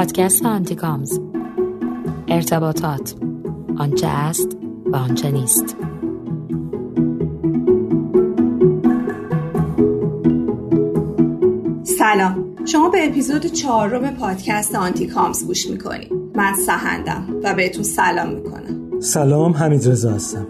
[0.00, 1.20] پادکست آنتیکامز.
[2.28, 3.14] ارتباطات.
[3.78, 4.48] آنچه است
[4.86, 5.76] و آنچه نیست.
[11.84, 12.56] سلام.
[12.64, 16.12] شما به اپیزود چهارم پادکست آنتیکامز گوش می‌کنید.
[16.34, 19.00] من سهندم و بهتون سلام می‌کنم.
[19.00, 20.46] سلام حمید رضا هستم.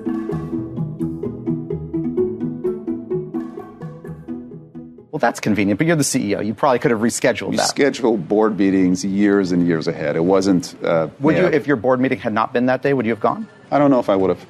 [5.21, 6.45] Well, that's convenient, but you're the CEO.
[6.45, 7.69] You probably could have rescheduled We that.
[7.69, 10.17] scheduled board meetings years and years ahead.
[10.17, 10.75] It wasn't.
[10.83, 13.21] Uh, would you, if your board meeting had not been that day, would you have
[13.21, 13.47] gone?
[13.71, 14.47] I don't know if I would have.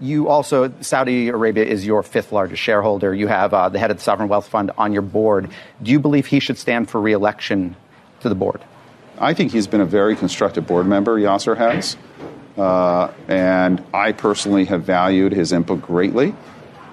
[0.00, 3.14] You also, Saudi Arabia is your fifth largest shareholder.
[3.14, 5.48] You have uh, the head of the Sovereign Wealth Fund on your board.
[5.82, 7.74] Do you believe he should stand for re-election
[8.20, 8.60] to the board?
[9.18, 11.18] I think he's been a very constructive board member.
[11.18, 11.96] Yasser has,
[12.58, 16.34] uh, and I personally have valued his input greatly.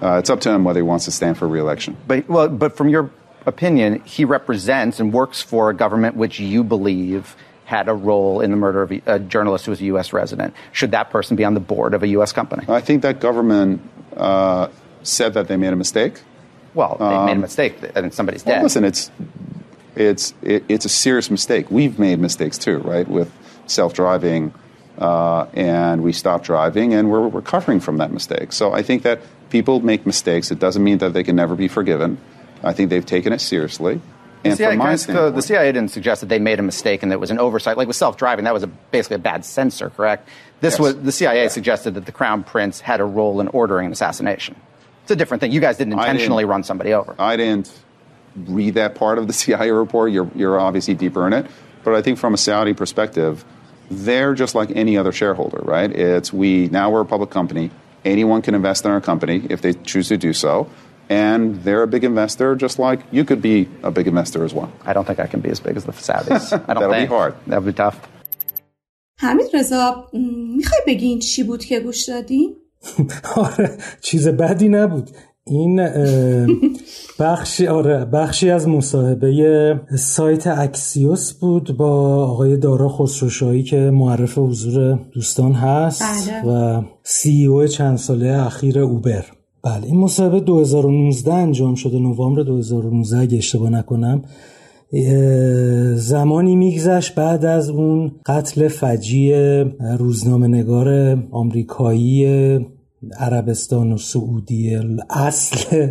[0.02, 1.96] Uh, it's up to him whether he wants to stand for re-election.
[2.06, 3.10] But well, but from your
[3.46, 8.50] opinion, he represents and works for a government which you believe had a role in
[8.50, 10.12] the murder of a, journalist who was a U.S.
[10.12, 10.54] resident.
[10.72, 12.32] Should that person be on the board of a U.S.
[12.32, 12.64] company?
[12.68, 13.80] I think that government
[14.16, 14.68] uh,
[15.02, 16.20] said that they made a mistake.
[16.74, 18.62] Well, they made a mistake and somebody's Well, dead.
[18.62, 19.10] listen, it's
[19.94, 21.70] it's it, it's a serious mistake.
[21.70, 23.06] We've made mistakes too, right?
[23.06, 23.30] With
[23.66, 24.54] self-driving,
[24.98, 28.52] uh, and we stopped driving, and we're recovering from that mistake.
[28.52, 30.50] So I think that people make mistakes.
[30.50, 32.18] It doesn't mean that they can never be forgiven.
[32.62, 34.00] I think they've taken it seriously.
[34.44, 37.02] And The CIA, from my the, the CIA didn't suggest that they made a mistake
[37.02, 37.76] and that it was an oversight.
[37.76, 40.28] Like with self-driving, that was a, basically a bad sensor, correct?
[40.60, 40.80] This Yes.
[40.80, 44.56] was the CIA suggested that the crown prince had a role in ordering an assassination.
[45.02, 45.52] It's a different thing.
[45.52, 47.14] You guys didn't intentionally didn't- run somebody over.
[47.20, 47.72] I didn't
[48.34, 50.10] read that part of the CIA report.
[50.12, 51.46] You're, you're obviously deeper in it.
[51.84, 53.44] But I think from a Saudi perspective,
[53.91, 55.91] they're just like any other shareholder, right?
[55.91, 57.71] It's we, now we're a public company.
[58.05, 60.69] Anyone can invest in our company if they choose to do so.
[61.09, 64.69] And they're a big investor, just like you could be a big investor as well.
[64.85, 66.51] I don't think I can be as big as the Saudis.
[66.51, 67.09] I don't That'll be think.
[67.09, 67.33] hard.
[67.47, 67.97] That'll be tough.
[69.19, 70.09] حمید رضا
[70.57, 72.55] میخوای بگین چی بود که گوش دادی؟
[73.35, 75.09] آره چیز بدی نبود
[75.46, 75.88] این
[77.20, 84.98] بخشی آره بخشی از مصاحبه سایت اکسیوس بود با آقای دارا خسروشاهی که معرف حضور
[85.12, 86.52] دوستان هست بله.
[86.52, 89.24] و سی او چند ساله اخیر اوبر
[89.64, 94.22] بله این مصاحبه 2019 انجام شده نوامبر 2019 اگه اشتباه نکنم
[95.94, 99.32] زمانی میگذشت بعد از اون قتل فجی
[99.98, 102.26] روزنامه نگار آمریکایی
[103.18, 104.78] عربستان و سعودی
[105.10, 105.86] اصل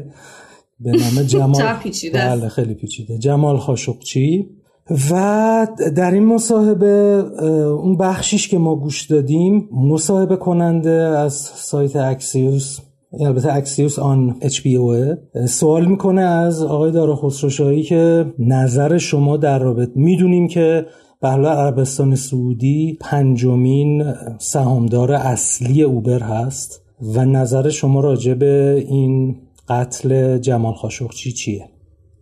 [0.79, 1.61] به نام جمال.
[2.13, 3.17] بله خیلی پیچیده.
[3.17, 4.49] جمال خاشقچی.
[5.11, 6.87] و در این مصاحبه
[7.83, 12.79] اون بخشیش که ما گوش دادیم مصاحبه کننده از سایت اکسیوس
[13.19, 15.17] البته اکسیوس آن HBO
[15.47, 20.85] سوال می‌کنه از آقای دارا خسروشاهی که نظر شما در رابطه می‌دونیم که
[21.21, 26.80] به هر حال عربستان سعودی پنجمین سهامدار اصلی اوبر هست.
[27.01, 29.35] و نظر شما راجع به این
[29.69, 31.69] قتل جمال خاشقچی چیه؟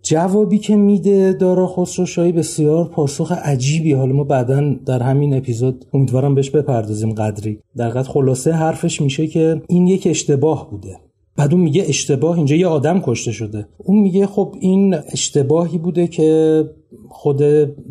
[0.03, 3.93] جوابی که میده دارا خسروشاهی بسیار پاسخ عجیبی.
[3.93, 7.59] حالا ما بعدا در همین اپیزود امیدوارم بهش بپردازیم قدری.
[7.77, 10.97] در قد خلاصه حرفش میشه که این یک اشتباه بوده.
[11.35, 13.67] بعد اون میگه اشتباه اینجا یه آدم کشته شده.
[13.77, 16.63] اون میگه خب این اشتباهی بوده که
[17.09, 17.41] خود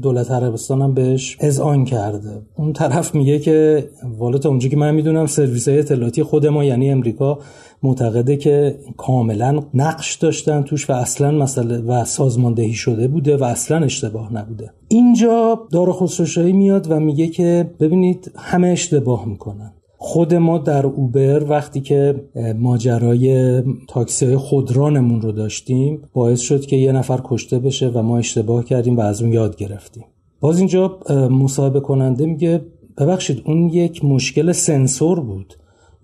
[0.00, 2.42] دولت عربستان هم بهش اذعان کرده.
[2.56, 3.88] اون طرف میگه که
[4.19, 7.38] والا تا اونجا که من می‌دونم سرویس های اطلاعاتی خود ما یعنی امریکا
[7.82, 13.84] معتقده که کاملا نقش داشتن توش و اصلا مسئله و سازماندهی شده بوده و اصلا
[13.84, 14.70] اشتباه نبوده.
[14.88, 19.72] اینجا دارا خسروشاهی میاد و میگه که ببینید همه اشتباه می‌کنن.
[20.00, 22.25] خود ما در اوبر وقتی که
[22.59, 28.64] ماجرای تاکسی خودرانمون رو داشتیم باعث شد که یه نفر کشته بشه و ما اشتباه
[28.64, 30.04] کردیم و از اون یاد گرفتیم.
[30.41, 30.98] باز اینجا
[31.31, 32.66] مصاحبه کننده میگه
[32.98, 35.54] ببخشید اون یک مشکل سنسور بود.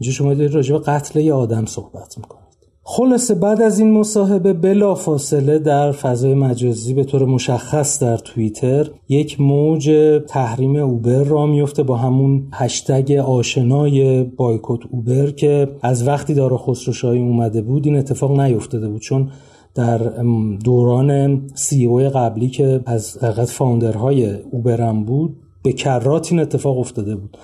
[0.01, 2.44] اینجا شما دارید راجع به قتل یه آدم صحبت می‌کنید.
[2.87, 8.91] خلاصه بعد از این مصاحبه بلا فاصله در فضای مجازی به طور مشخص در توییتر
[9.09, 9.91] یک موج
[10.29, 17.21] تحریم اوبر را میفته با همون هشتگ آشنای بایکوت اوبر که از وقتی دارا خسروشاهی
[17.21, 19.31] اومده بود این اتفاق نیفتاده بود چون
[19.75, 19.99] در
[20.65, 27.37] دوران سی او قبلی که از فاوندرهای اوبرم بود به کرات این اتفاق افتاده بود.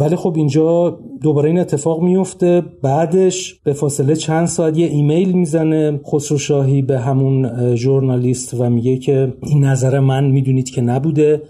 [0.00, 2.62] ولی خب اینجا دوباره این اتفاق میفته.
[2.82, 8.96] بعدش به فاصله چند ساعت یه ایمیل می‌زنه خسرو شاهی به همون ژورنالیست و میگه
[8.96, 11.42] که این نظر من می‌دونید که نبوده.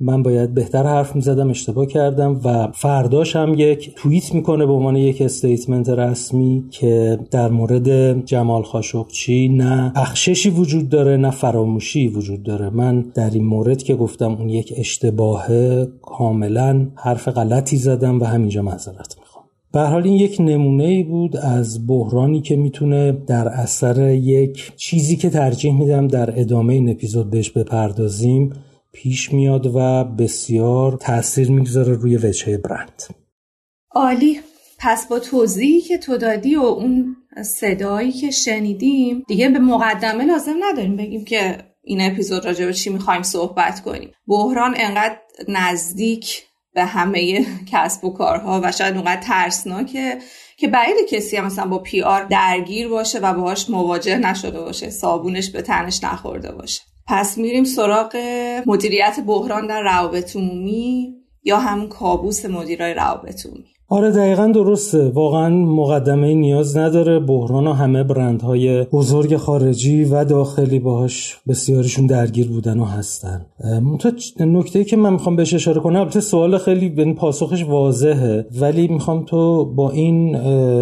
[0.00, 4.96] من باید بهتر حرف می‌زدم اشتباه کردم و فرداش هم یک توییت می‌کنه به عنوان
[4.96, 12.42] یک استیتمنت رسمی که در مورد جمال خاشقچی نه بخششی وجود داره نه فراموشی وجود
[12.42, 12.70] داره.
[12.70, 18.62] من در این مورد که گفتم اون یک اشتباهه کاملا حرف غلطی زدم و همینجا
[18.62, 19.44] معذرت می‌خوام.
[19.72, 25.16] به حال این یک نمونه ای بود از بحرانی که می‌تونه در اثر یک چیزی
[25.16, 28.52] که ترجیح میدم در ادامه این اپیزود بهش بپردازیم.
[28.94, 33.02] پیش میاد و بسیار تاثیر می‌گذاره روی وجهه برند.
[33.90, 34.40] عالی.
[34.78, 40.56] پس با توضیحی که تو دادی و اون صدایی که شنیدیم دیگه به مقدمه لازم
[40.60, 44.12] نداریم بگیم که این اپیزود راجع به چی می‌خوایم صحبت کنیم.
[44.26, 45.18] بحران انقدر
[45.48, 46.42] نزدیک
[46.74, 50.18] به همه کسب و کارها و شاید اونقدر ترسناکه
[50.56, 54.90] که بعید کسی هم مثلا با پی آر درگیر باشه و باهاش مواجه نشده باشه
[54.90, 56.82] صابونش به تنش نخورده باشه.
[57.06, 58.16] پس میریم سراغ
[58.66, 61.14] مدیریت بحران در روابط عمومی
[61.44, 65.08] یا همون کابوس مدیرای روابط عمومی آره دقیقا درسته.
[65.08, 67.20] واقعا مقدمه نیاز نداره.
[67.20, 73.46] بحران و همه برندهای بزرگ خارجی و داخلی باهاش بسیارشون درگیر بودن و هستن.
[74.40, 79.24] نکته که من می‌خوام بهش اشاره کنم البته سوال خیلی به پاسخش واضحه ولی می‌خوام
[79.24, 80.38] تو با این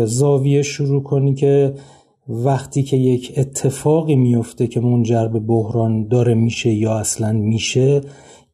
[0.06, 1.74] زاویه شروع کنی که
[2.28, 8.00] وقتی که یک اتفاقی میفته که منجر به بحران داره میشه یا اصلا میشه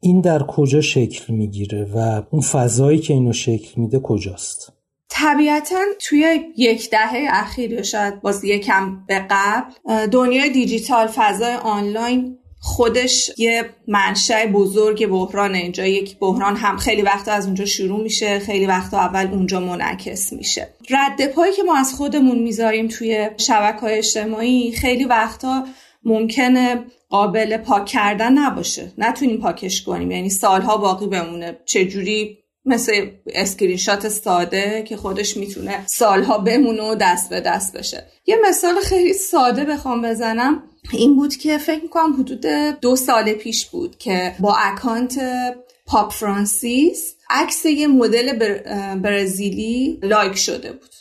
[0.00, 4.73] این در کجا شکل می‌گیره و اون فضایی که اینو شکل میده کجاست؟
[5.09, 9.73] طبیعتا توی یک دهه اخیر یا شاید باز یکم به قبل
[10.06, 17.32] دنیای دیجیتال فضای آنلاین خودش یه منشأ بزرگ بحران اینجا یک بحران هم خیلی وقتا
[17.32, 20.69] از اونجا شروع میشه خیلی وقتا اول اونجا منعکس میشه.
[20.90, 25.66] رد پایی که ما از خودمون می‌ذاریم توی شبکه های اجتماعی خیلی وقتا
[26.05, 28.93] ممکنه قابل پاک کردن نباشه.
[28.99, 31.58] نتونیم پاکش کنیم یعنی سالها باقی بمونه.
[31.64, 32.38] چجوری
[32.69, 38.06] مثل اسکرین شات ساده که خودش می‌تونه سالها بمونه و دست به دست بشه.
[38.26, 40.62] یه مثال خیلی ساده بخوام بزنم.
[40.93, 42.47] این بود که فکر می‌کنم حدود
[42.81, 45.20] دو سال پیش بود که با account
[45.87, 48.38] پاپ فرانسیس عکس یه مدل
[48.94, 50.94] برزیلی like شده بود.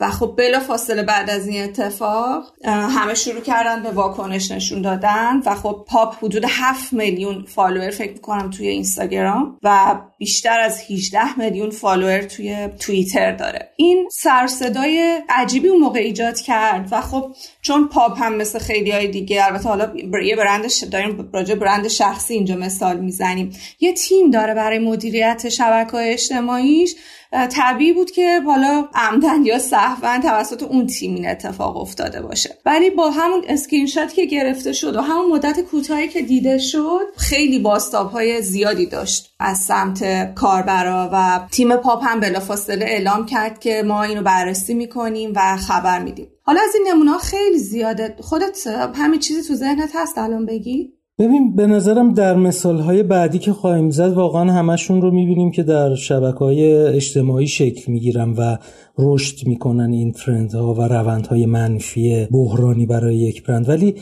[0.00, 5.54] و خب بلافاصله بعد از این اتفاق همه شروع کردن به واکنش نشون دادن و
[5.54, 11.70] خب پاپ حدود 7 میلیون follower فکر می‌کنم توی اینستاگرام و بیشتر از 18 میلیون
[11.70, 13.70] فالوور توی توییتر داره.
[13.76, 18.58] این سر و صدای عجیبی اون موقع ایجاد کرد و خب چون پاپ هم مثل
[18.58, 19.92] خیلی های دیگه البته حالا
[20.24, 23.52] یه برند داریم راجع برند شخصی اینجا مثال می‌زنیم.
[23.80, 26.94] یه تیم داره برای مدیریت شبکه های اجتماعیش
[27.32, 32.58] طبیعی بود که حالا عمدا یا سهوا توسط اون تیم این اتفاق افتاده باشه.
[32.66, 37.00] ولی با همون اسکرین شات که گرفته شد و همون مدت کوتاهی که دیده شد
[37.16, 43.60] خیلی بازتاب های زیادی داشت از سمت کاربرا و تیم پاپ هم بلافاصله اعلام کرد
[43.60, 46.28] که ما اینو بررسی می‌کنیم و خبر میدیم.
[46.42, 48.16] حالا از این نمونه خیلی زیاده.
[48.20, 53.38] خودت هم این چیزی تو ذهنت هست الان بگی؟ ببین به نظرم در مثالهای بعدی
[53.38, 58.56] که خواهیم زد واقعا همشون رو می‌بینیم که در شبکه های اجتماعی شکل می‌گیرن و
[58.98, 63.68] رشد می‌کنن این trend ها و روندهای منفی بحرانی برای یک برند.
[63.68, 63.94] ولی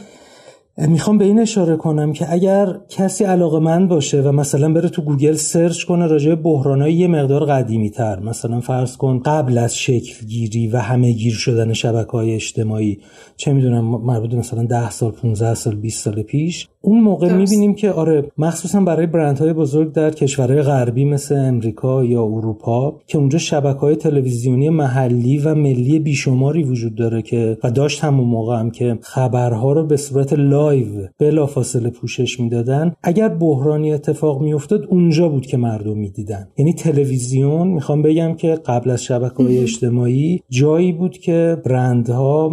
[0.86, 5.32] می‌خوام به این اشاره کنم که اگر کسی علاقه‌مند باشه و مثلا بره تو گوگل
[5.32, 10.26] search کنه راجع به بحرانای یه مقدار قدیمی تر مثلا فرض کن قبل از شکل
[10.26, 12.98] گیری و همه گیر شدن شبکه های اجتماعی
[13.36, 17.90] چه می‌دونم مربوط مثلا 10 سال 15 سال 20 سال پیش اون موقع می‌بینیم که
[17.90, 23.78] آره مخصوصا برای برندهای بزرگ در کشورهای غربی مثل امریکا یا اروپا که اونجا شبکه
[23.78, 28.99] های تلویزیونی محلی و ملی بیشماری وجود داره که وجود داشت همون موقع هم که
[29.02, 30.32] خبرها رو به صورت
[30.68, 36.48] live بلافاصله پوشش می‌دادن اگر بحرانی اتفاق میافتاد اونجا بود که مردم می‌دیدن.
[36.58, 42.50] یعنی تلویزیون می‌خوام بگم که قبل از شبکه های اجتماعی جایی بود که برندها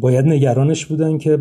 [0.00, 1.38] باید نگرانش می‌بودن که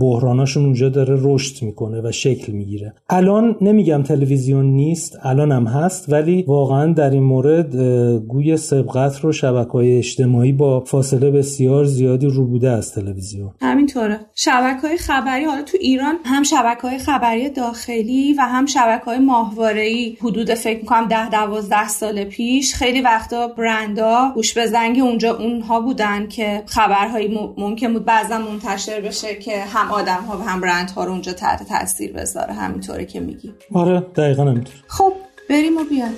[0.00, 2.94] بحراناشون اونجا داره رشد می‌کنه و شکل می‌گیره.
[3.10, 7.76] الان نمیگم تلویزیون نیست الان هم هست ولی واقعا در این مورد
[8.18, 13.50] گوی سبقت رو شبکه های اجتماعی با فاصله بسیار زیادی ربوده از تلویزیون.
[13.60, 14.18] همینطوره.
[14.34, 19.18] شبکه های خبری حالا تو ایران هم شبکه های خبری داخلی و هم شبکه های
[19.18, 25.36] ماهواره حدود فکر می‌کنم ده دوازده سال پیش خیلی وقتا برندا گوش به زنگ اونجا
[25.36, 30.60] اونها بودن که خبرهایی ممکن بود بعضا منتشر بشه که هم آدم ها و هم
[30.60, 33.54] برندها رو اونجا تحت تاثیر بذاره همینطوره که میگی.
[33.74, 34.74] آره دقیقا همینطور.
[34.86, 35.12] خب
[35.50, 36.14] بریم و بیایم.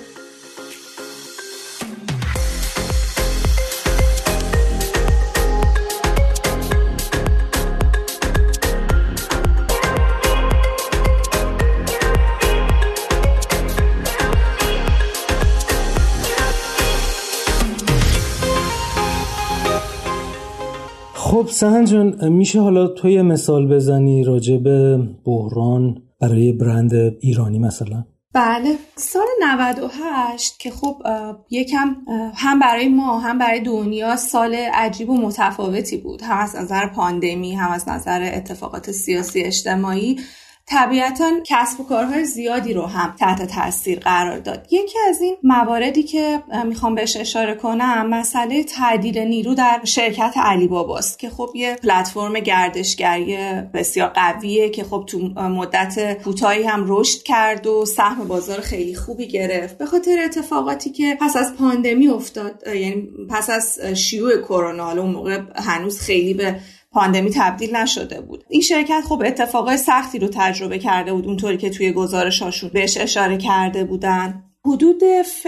[21.45, 28.05] خب سهن جان میشه حالا توی مثال بزنی راجع به بحران برای برند ایرانی مثلا؟
[28.33, 31.01] بله سال 98 که خب
[31.49, 31.95] یکم
[32.35, 36.21] هم برای ما هم برای دنیا سال عجیب و متفاوتی بود.
[36.21, 40.19] هم از نظر پاندمی هم از نظر اتفاقات سیاسی اجتماعی.
[40.67, 44.67] طبیعتا کسب و کارهای زیادی رو هم تحت تاثیر قرار داد.
[44.71, 50.67] یکی از این مواردی که می‌خوام بهش اشاره کنم مسئله تعدیل نیرو در شرکت علی
[50.67, 53.37] باباست که خب یه پلتفرم گردشگری
[53.73, 59.27] بسیار قویه که خب تو مدت کوتاهی هم رشد کرد و سهم بازار خیلی خوبی
[59.27, 59.77] گرفت.
[59.77, 65.41] به خاطر اتفاقاتی که پس از پاندمی افتاد یعنی پس از شیوع کرونا اون موقع
[65.55, 66.59] هنوز خیلی به
[66.95, 68.43] پاندمی تبدیل نشده بود.
[68.49, 73.37] این شرکت خب اتفاقای سختی رو تجربه کرده بود اونطوری که توی گزارشاشون بهش اشاره
[73.37, 74.43] کرده بودن.
[74.65, 75.01] حدود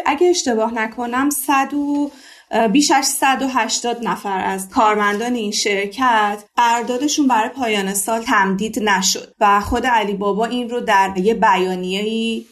[0.05, 2.11] اگه اشتباه نکنم صد و
[2.71, 9.59] بیش از 180 نفر از کارمندان این شرکت قراردادشون برای پایان سال تمدید نشد و
[9.59, 12.45] خود علی بابا این رو در یه بیانیه‌ای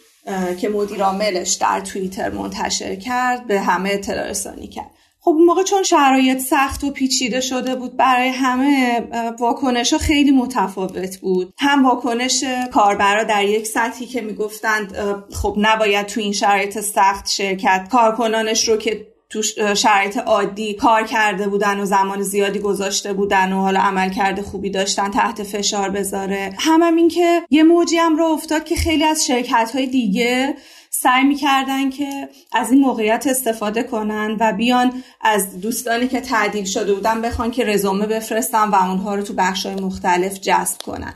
[0.61, 4.91] که مدیرعاملش در توییتر منتشر کرد به همه اطلاع رسانی کرد.
[5.25, 9.01] خب اون موقع چون شرایط سخت و پیچیده شده بود برای همه
[9.39, 11.53] واکنش ها خیلی متفاوت بود.
[11.57, 14.95] هم واکنش کاربرا در یک سطحی که می‌گفتند
[15.33, 19.41] خب نباید تو این شرایط سخت شرکت کارکنانش رو که تو
[19.75, 24.69] شرایط عادی کار کرده بودن و زمان زیادی گذاشته بودن و حالا عمل کرده خوبی
[24.69, 26.53] داشتن تحت فشار بذاره.
[26.59, 30.55] هم, هم این که یه موجی هم رو افتاد که خیلی از شرکت های دیگه
[31.01, 36.93] سعی می‌کردن که از این موقعیت استفاده کنن و بیان از دوستانی که تعدیل شده
[36.93, 41.13] بودن بخوان که رزومه بفرستن و اونها رو تو بخش های مختلف جذب کنن.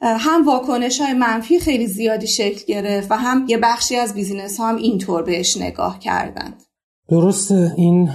[0.00, 4.68] هم واکنش های منفی خیلی زیادی شکل گرفت و هم یه بخشی از business ها
[4.68, 6.62] هم اینطور بهش نگاه کردند.
[7.08, 8.10] درست این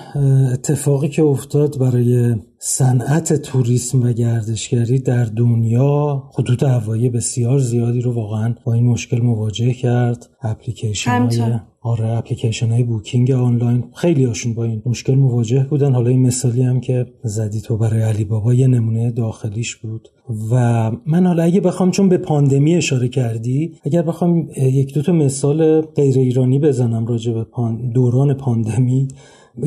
[0.53, 8.13] اتفاقی که افتاد برای صنعت توریسم و گردشگری در دنیا خطوط هوایی بسیار زیادی رو
[8.13, 10.29] واقعا با این مشکل مواجه کرد.
[10.41, 15.93] اپلیکیشن های آره اپلیکیشن های booking online خیلی هاشون با این مشکل مواجه بودن.
[15.93, 20.09] حالا این مثالی هم که زدی تو برای علی بابا یه نمونه داخلیش بود.
[20.51, 25.11] و من حالا اگه بخوام چون به پاندمی اشاره کردی اگر بخوام یک دو تا
[25.11, 27.45] مثال غیر ایرانی بزنم راجع به
[27.93, 29.07] دوران پاندمی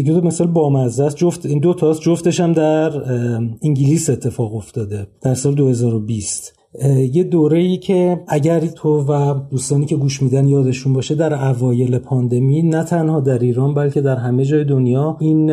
[0.07, 3.03] دو مثال بامزه است جفت این دو تاست جفتش هم در
[3.63, 6.55] انگلیس اتفاق افتاده در سال 2020
[7.13, 11.99] یه دوره ای که اگر تو و دوستانی که گوش میدن یادشون باشه در اوایل
[11.99, 15.51] پاندمی نه تنها در ایران بلکه در همه جای دنیا این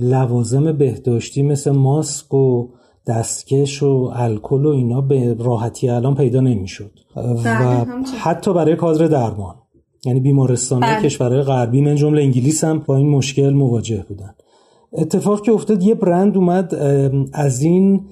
[0.00, 2.68] لوازم بهداشتی مثل ماسک و
[3.06, 6.90] دستکش و الکل و اینا به راحتی الان پیدا نمی‌شد.
[7.16, 7.86] و بله،
[8.18, 9.54] حتی برای کادر درمان.
[10.06, 11.02] یعنی بیمارستان بله.
[11.02, 14.34] کشورهای غربی من جمله انگلیس هم با این مشکل مواجه بودن
[14.92, 16.74] اتفاق که افتاد یه برند اومد
[17.32, 18.04] از این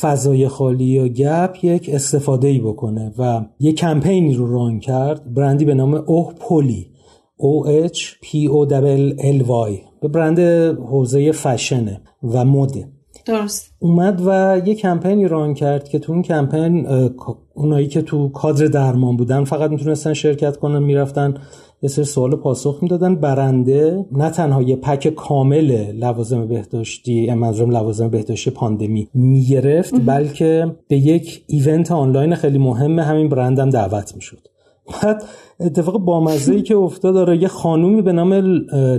[0.00, 5.64] فضای خالی یا گپ یک استفاده ای بکنه و یه کمپینی رو ران کرد برندی
[5.64, 6.90] به نام اوه پولی.
[7.38, 8.70] O H P O
[9.18, 9.80] L Y.
[10.02, 10.40] به برند
[10.78, 12.88] حوزه فشنه و مده.
[13.26, 13.72] درست.
[13.78, 16.86] اومد و یه کمپینی ران کرد که تو اون کمپین
[17.56, 21.34] اونایی که تو کادر درمان بودن فقط می‌تونستن شرکت کنن می‌رفتن
[21.82, 23.14] یه سری سوال پاسخ می‌دادن.
[23.14, 30.96] برنده نه تنها یه پک کامل لوازم بهداشتی منظورم لوازم بهداشتی پاندمی می‌گرفت بلکه به
[30.96, 34.48] یک ایونت آنلاین خیلی مهم همین برندم دعوت می‌شد.
[35.02, 35.24] بعد
[35.60, 38.32] اتفاق بامزه ای که افتاد داره یه خانومی به نام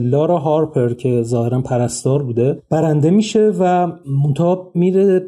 [0.02, 5.20] لارا هارپر که ظاهرا پرستار بوده برنده میشه و منتها میره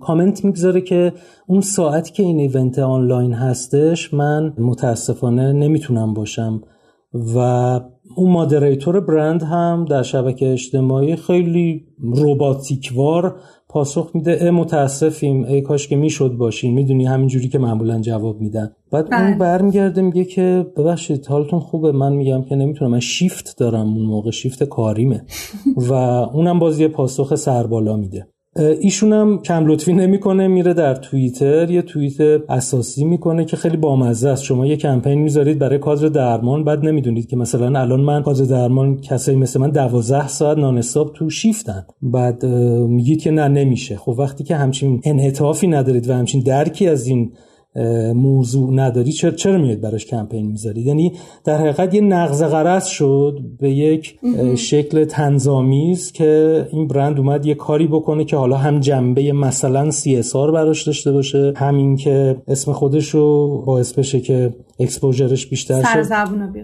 [0.00, 1.12] کامنت می‌گذاره که
[1.46, 6.62] اون ساعتی که این ایونت آنلاین هستش من متاسفانه نمی‌تونم باشم.
[7.14, 7.38] و
[8.16, 13.36] اون مادریتور برند هم در شبکه اجتماعی خیلی روباتیکوار
[13.68, 14.50] پاسخ میده.
[14.50, 15.44] متاسفیم.
[15.44, 16.74] ای کاش که می‌شد باشین.
[16.74, 18.72] می‌دونی همینجوری که معمولا جواب میدن.
[18.92, 19.38] بعد اون بله.
[19.38, 21.92] برمیگرده میگه که ببخشید حالتون خوبه.
[21.92, 22.90] من میگم که نمی‌تونم.
[22.90, 24.30] من شیفت دارم اون موقع.
[24.30, 25.24] شیفت کاریمه.
[25.88, 28.26] و اونم باز یه پاسخ سربالا میده.
[28.56, 34.28] ایشون هم کم لطفی نمی‌کنه میره در توییتر یه توییت اساسی می‌کنه که خیلی بامزه
[34.28, 34.42] است.
[34.42, 39.00] شما یه کمپین می‌ذارید برای کادر درمان بعد نمی‌دونید که مثلا الان من کادر درمان
[39.00, 40.80] کسایی مثل من 12 ساعت نان
[41.14, 41.86] تو شیفتن.
[42.02, 42.46] بعد
[42.88, 43.96] میگید که نه نمیشه.
[43.96, 47.32] خب وقتی که همچین انعطافی ندارید و همچین درکی از این
[48.14, 51.12] موضوع نداری چرا چرا میاد براش کمپین می‌ذاری؟ یعنی
[51.44, 54.18] در حقیقت یه نقض قرض شد به یک
[54.56, 60.52] شکل تنظامیز که این برند اومد یه کاری بکنه که حالا هم جنبه مثلا CSR
[60.52, 66.12] براش داشته باشه همین که اسم خودش رو باعث بشه که اکسپوژرش بیشتر شد.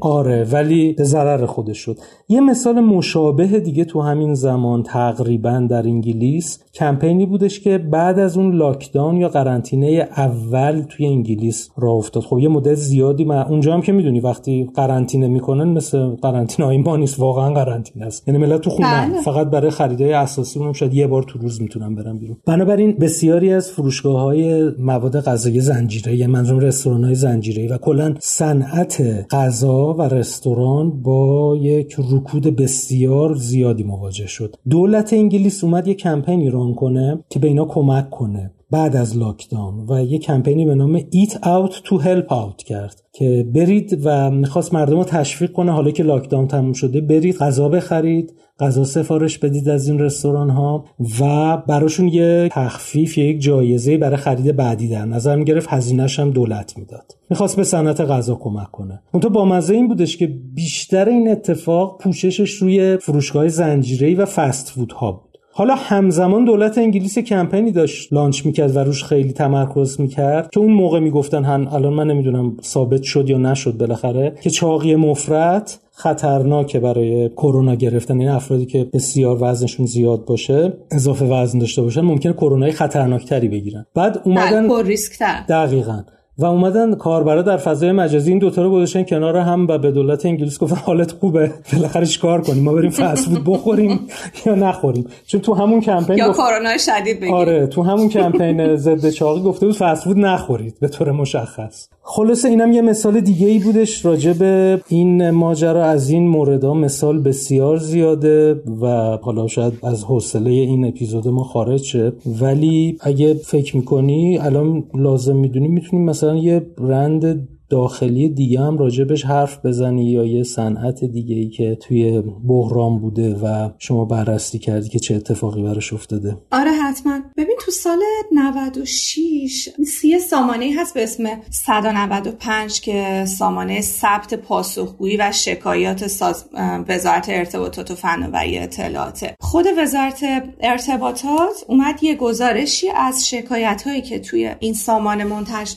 [0.01, 1.99] آره ولی به ضرر خودش شد.
[2.29, 8.37] یه مثال مشابه دیگه تو همین زمان تقریبا در انگلیس کمپینی بودش که بعد از
[8.37, 12.23] اون لاکداون یا قرنطینه اول توی انگلیس راه افتاد.
[12.23, 16.79] خب یه مدت زیادی من اونجا هم که می‌دونی وقتی قرنطینه می‌کنن مثل قرنطینه های
[16.79, 18.29] ما نیست واقعا قرنطینه است.
[18.29, 19.23] یعنی ملت تو خونه بله.
[19.23, 22.37] فقط برای خریدای اساسی اونم شاید یه بار تو روز می‌تونن برن بیرون.
[22.47, 27.79] بنابراین بسیاری از فروشگاه های مواد غذایی زنجیره یعنی منظورم رستوران های زنجیره و
[28.21, 34.57] صنعت غذا و رستوران با یک رکود بسیار زیادی مواجه شد.
[34.71, 38.51] دولت انگلیس اومد یه کمپینی ران کنه که به اینا کمک کنه.
[38.71, 43.47] بعد از لاکداون و یه کمپینی به نام Eat Out to Help Out کرد که
[43.55, 45.73] برید و می‌خواست مردم رو تشویق کنه.
[45.73, 50.85] حالا که لاکداون تموم شده برید غذا بخرید غذا سفارش بدید از این رستوران ها
[51.21, 55.69] و براشون یه تخفیف یا یک جایزه برای خرید بعدی در نظر می‌گرفت.
[55.71, 57.17] هزینهش هم دولت می‌داد.
[57.31, 59.03] می‌خواست به صنعت غذا کمک کنه.
[59.13, 64.69] اون با مزه این بودش که بیشتر این اتفاق پوششش روی فروشگاه زنجیره‌ای و فست
[64.69, 65.30] فود ها بود.
[65.61, 70.73] حالا همزمان دولت انگلیس کمپینی داشت لانچ می‌کرد و روش خیلی تمرکز می‌کرد که اون
[70.73, 76.81] موقع می‌گفتن هن الان من نمی‌دونم ثابت شد یا نشد بالاخره که چاقی مفرط خطرناکه
[76.81, 78.21] برای کرونا گرفتن.
[78.21, 83.87] این افرادی که بسیار وزنشون زیاد باشه اضافه وزن داشته باشن ممکنه کرونای خطرناکتری بگیرن.
[83.95, 86.05] بعد اومدن پر ریسک تر دقیقاً.
[86.41, 90.27] و اومدن کاربرا در فضای مجازی این دوتا رو گذاشتن کنار هم و به دولت
[90.27, 94.01] انگلیس گفتن حالت خوبه بالاخره چیکار کنیم؟ ما بریم فست فود بخوریم
[94.47, 99.11] یا نخوریم؟ چون تو همون کمپین یا کرونا شدید بگیریم آره تو همون کمپین ضد
[99.11, 101.89] چاقی گفته بود فست فود نخورید به طور مشخص.
[102.03, 105.85] خلاصه اینم یه مثال دیگه ای بودش راجع به این ماجرا.
[105.85, 108.87] از این موردا مثال بسیار زیاده و
[109.23, 112.13] حالا شاید از حوصله این اپیزود ما خارج شه.
[112.41, 119.25] ولی اگه فکر می‌کنی الان لازم می‌دونی می‌تونیم مثلا یه برند داخلی دیگه هم راجبش
[119.25, 124.89] حرف بزنی یا یه صنعت دیگه ای که توی بحران بوده و شما بررسی کردی
[124.89, 127.21] که چه اتفاقی براش افتاده؟ آره حتما.
[127.37, 127.99] ببین تو سال
[128.33, 136.45] 96 سی سامانه هست به اسم 195 که سامانه ثبت پاسخگویی و شکایات ساز...
[136.89, 139.35] وزارت ارتباطات و فناوری اطلاعاته.
[139.41, 140.25] خود وزارت
[140.61, 145.77] ارتباطات اومد یه گزارشی از شکایت هایی که توی این سامانه منتش...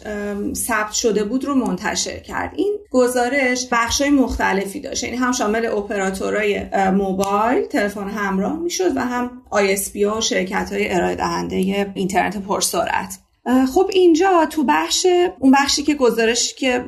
[0.56, 2.54] ثبت شده بود رو منتشر منتشر کرد.
[2.56, 5.04] این گزارش بخشای مختلفی داشت.
[5.04, 10.94] یعنی هم شامل اپراتورهای موبایل تلفن همراه می‌شد و هم ISP ها و شرکت های
[10.94, 13.20] ارائه دهنده اینترنت پرسرعت
[13.74, 15.08] خب اینجا تو بخش
[15.40, 16.86] اون بخشی که گزارش که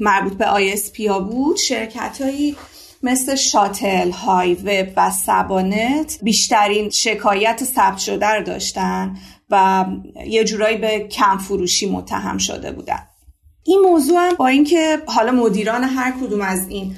[0.00, 2.56] مربوط به ISP ها بود شرکت هایی
[3.02, 9.16] مثل شاتل های وب و سبانت بیشترین شکایت ثبت شده رو داشتن
[9.50, 9.84] و
[10.26, 13.06] یه جورایی به کم فروشی متهم شده بودن.
[13.64, 16.94] این موضوع هم با اینکه حالا مدیران هر کدوم از این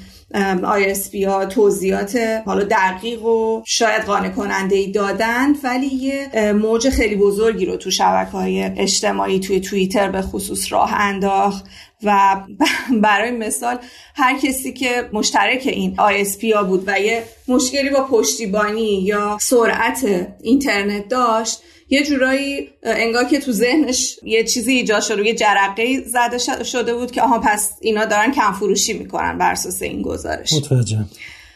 [0.63, 7.15] ISP ها توضیحات حالا دقیق و شاید قانع کننده ای دادند ولی یه موج خیلی
[7.15, 11.65] بزرگی رو تو شبکه های اجتماعی توی توییتر به خصوص راه انداخت
[12.03, 12.41] و
[13.03, 13.77] برای مثال
[14.15, 20.27] هر کسی که مشترک این ISP ها بود و یه مشکلی با پشتیبانی یا سرعت
[20.41, 26.63] اینترنت داشت یه جورایی انگار که تو ذهنش یه چیزی ایجاد شده یه جرقه زده
[26.63, 30.53] شده بود که آها پس اینا دارن کم فروشی می‌کنن بر اساس این گزارش.
[30.53, 31.05] متوجه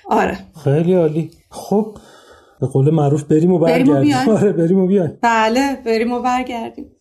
[0.09, 0.39] آره.
[0.63, 1.31] خیلی عالی.
[1.49, 1.97] خب
[2.61, 4.15] به قول معروف بریم و برگردیم.
[4.15, 5.17] آره بریم و بیایم.
[5.21, 6.91] بله بریم و برگردیم.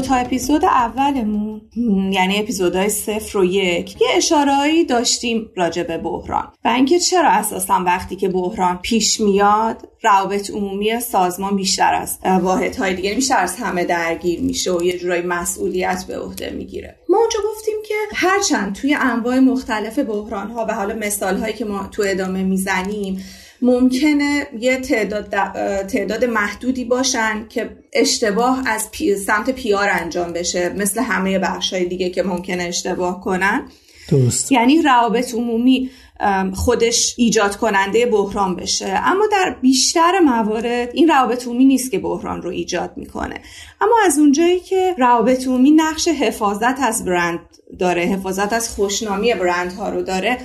[0.00, 1.60] دو اپیزود اولمون
[2.12, 6.52] یعنی اپیزودهای صفر و یک یه اشارهایی داشتیم راجع به بحران.
[6.64, 12.94] و اینکه چرا اساسا وقتی که بحران پیش میاد روابط عمومی سازمان بیشتر از واحدهای
[12.94, 16.96] دیگه بیشتر از همه درگیر میشه و یه جورایی مسئولیت به عهده می‌گیره.
[17.08, 21.64] ما اونجا گفتیم که هرچند توی انواع مختلف بحران ها و حالا مثال هایی که
[21.64, 23.24] ما تو ادامه می‌زنیم
[23.62, 25.30] ممکنه یه تعداد,
[25.86, 29.16] تعداد محدودی باشن که اشتباه از پی...
[29.16, 33.68] سمت پیار انجام بشه مثل همه بخش های دیگه که ممکنه اشتباه کنن.
[34.08, 34.52] درست.
[34.52, 35.90] یعنی روابط عمومی
[36.54, 39.00] خودش ایجاد کننده بحران بشه.
[39.04, 43.40] اما در بیشتر موارد این روابط عمومی نیست که بحران رو ایجاد می‌کنه.
[43.80, 47.38] اما از اونجایی که روابط عمومی نقش حفاظت از برند
[47.78, 50.38] داره حفاظت از خوشنامی برندها رو داره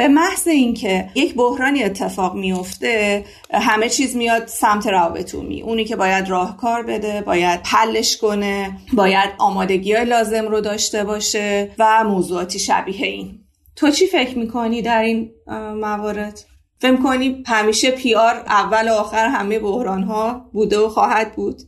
[0.00, 5.96] به محض اینکه یک بحرانی اتفاق میفته همه چیز میاد سمت روابط عمومی اونی که
[5.96, 13.06] باید راهکار بده باید حلش کنه باید آمادگی لازم رو داشته باشه و موضوعاتی شبیه
[13.06, 13.38] این.
[13.76, 15.30] تو چی فکر می‌کنی در این
[15.74, 16.40] موارد؟
[16.78, 21.62] فکر کنی همیشه پیار اول و آخر همه بحران ها بوده و خواهد بود؟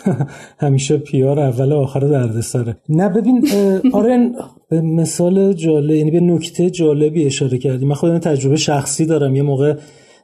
[0.64, 2.76] همیشه پیار اول و آخر دردسره.
[2.88, 3.48] نه ببین
[3.92, 4.32] آره
[4.68, 7.86] به مثال جالب یعنی به نکته جالبی اشاره کردی.
[7.86, 9.36] من خودم تجربه شخصی دارم.
[9.36, 9.74] یه موقع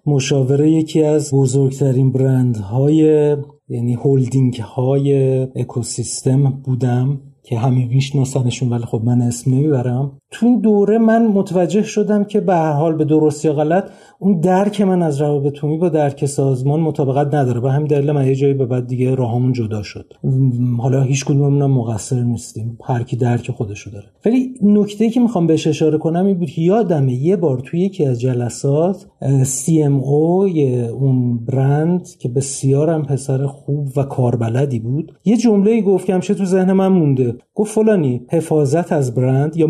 [0.06, 3.36] مشاوره یکی از بزرگترین برندهای
[3.68, 10.12] یعنی هولدینگ های اکوسیستم بودم که همه میشناسنشون ولی خب من اسم نمی‌برم.
[10.30, 14.40] تو این دوره من متوجه شدم که به هر حال به درست یا غلط اون
[14.40, 18.34] درک من از روابط عمومی با درک سازمان مطابقت نداره به همین دلیل من یه
[18.34, 20.12] جایی به بعد دیگه راهمون جدا شد.
[20.78, 22.78] حالا هیچ کدوممون مقصر نیستیم.
[22.84, 24.06] هر کی درک خودشو داره.
[24.26, 28.20] ولی نکته که می‌خوام بهش اشاره کنم این بود یادمه یه بار توی یکی از
[28.20, 29.06] جلسات
[29.42, 30.48] CMO
[30.92, 36.44] اون برند که بسیارم پسر خوب و کاربلدی بود یه جمله گفت که همیشه تو
[36.44, 37.36] ذهن من مونده.
[37.54, 39.66] گفت فلانی حفاظت از برند یا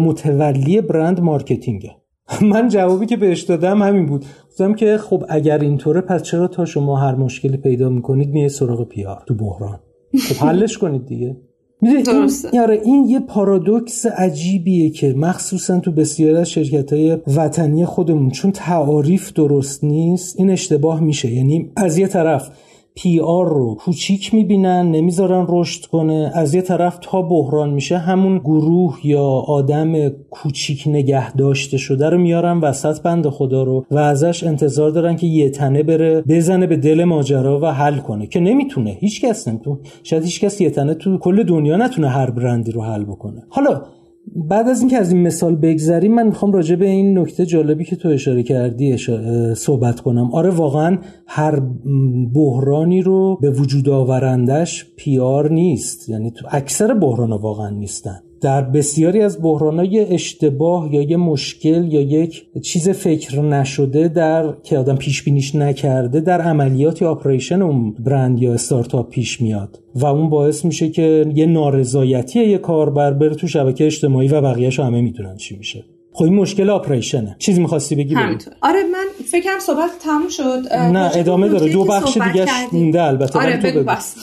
[0.48, 1.96] متولی برند مارکتینگه.
[2.52, 4.24] من جوابی که بهش دادم همین بود.
[4.48, 8.88] گفتم که خب اگر اینطوره پس چرا تا شما هر مشکلی پیدا می‌کنید میه سراغ
[8.88, 9.80] پیار تو بحران؟
[10.28, 11.36] خب حلش کنید دیگه.
[11.82, 18.30] این, یاره این یه پارادوکس عجیبیه که مخصوصا تو بسیاری از شرکت های وطنی خودمون
[18.30, 21.30] چون تعاریف درست نیست این اشتباه میشه.
[21.30, 22.50] یعنی از یه طرف
[23.02, 26.30] پی آر رو کوچیک می‌بینن نمی‌ذارن رشد کنه.
[26.34, 32.18] از یه طرف تا بحران میشه همون گروه یا آدم کوچیک نگه داشته شده رو
[32.18, 36.76] میارن وسط بند خدا رو و ازش انتظار دارن که یه تنه بره بزنه به
[36.76, 38.90] دل ماجرا و حل کنه که نمی‌تونه.
[38.90, 39.78] هیچ کس نمی‌تونه.
[40.02, 43.42] شاید هیچ کس یه تنه تو کل دنیا نتونه هر برندی رو حل بکنه.
[43.48, 43.82] حالا
[44.36, 47.96] بعد از اینکه از این مثال بگذریم من می‌خوام راجع به این نکته جالبی که
[47.96, 48.96] تو اشاره کردی
[49.54, 50.30] صحبت کنم.
[50.32, 51.60] آره واقعا هر
[52.34, 56.08] بحرانی رو به وجود آورندش پیار نیست.
[56.08, 58.20] یعنی تو اکثر بحران واقعا نیستن.
[58.40, 64.78] در بسیاری از بحرانای اشتباه یا یه مشکل یا یک چیز فکر نشده در که
[64.78, 69.78] آدم پیش بینیش نکرده در عملیات یا آپریشن اون برند یا استارتاپ پیش میاد.
[69.94, 74.80] و اون باعث میشه که یه نارضایتی یه کاربر بره تو شبکه اجتماعی و بقیهش
[74.80, 75.84] همه می‌دونن چی میشه.
[76.18, 78.52] خب این مشکل آپریشنه چیزی می‌خواستی بگی همینطور.
[78.62, 80.72] آره من فکرم صحبت تموم شد.
[80.72, 81.72] نه ادامه داره.
[81.72, 84.14] دو بخش دیگه مونده البته آره بگو بس.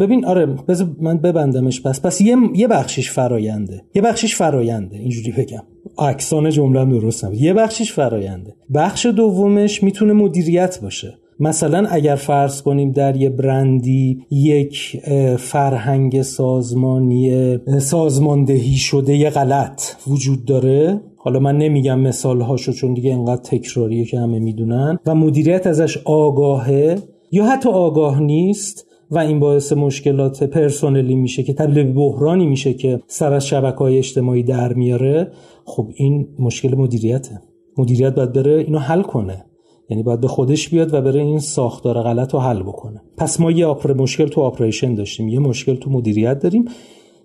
[0.00, 1.82] ببین آره بذار من ببندمش.
[1.82, 5.62] پس پس یه یه بخشش فراینده یه بخشش فراینده اینجوری بگم.
[5.98, 7.40] اکسان جمله درست نبود.
[7.40, 11.14] یه بخشش فراینده بخش دومش می‌تونه مدیریت باشه.
[11.42, 15.00] مثلا اگر فرض کنیم در یه برندی یک
[15.38, 23.12] فرهنگ سازمانی سازماندهی شده یه غلط وجود داره حالا من نمیگم مثال هاشو چون دیگه
[23.12, 24.98] انقدر تکراریه که همه می‌دونن.
[25.06, 26.98] و مدیریت ازش آگاهه
[27.32, 32.74] یا حتی آگاه نیست و این باعث مشکلات پرسونلی میشه که تبدیل به بحرانی میشه
[32.74, 35.32] که سر از شبکه های اجتماعی در میاره.
[35.64, 37.40] خب این مشکل مدیریته.
[37.78, 39.44] مدیریت باید بره اینو حل کنه.
[39.90, 43.02] یعنی باید به خودش بیاد و بره این ساختار غلط رو حل بکنه.
[43.16, 45.28] پس ما یه آپر مشکل تو operation داشتیم.
[45.28, 46.64] یه مشکل تو مدیریت داریم.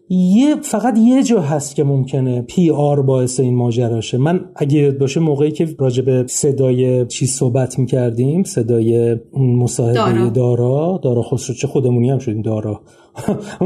[0.09, 5.19] یه فقط یه جا هست که ممکنه PR باعث این ماجرا شه من اگه باشه
[5.19, 10.99] موقعی که راجع به صدای چیز صحبت می‌کردیم صدای اون مصاحبه دارا.
[11.03, 12.81] دارا خسرو چه خودمونی هم شدیم دارا.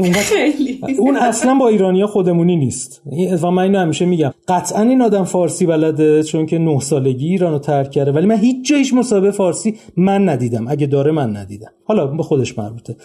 [0.98, 3.02] اون اصلا با ایرانیا خودمونی نیست.
[3.42, 4.32] و من اینو همیشه میگم.
[4.48, 8.12] قطعا این آدم فارسی بلده چون که نه سالگی ایرانو ترک کرده.
[8.12, 10.68] ولی من هیچ جایش مصاحبه فارسی من ندیدم.
[10.68, 11.70] اگه داره من ندیدم.
[11.84, 12.96] حالا به خودش مربوطه.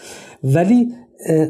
[0.43, 0.87] ولی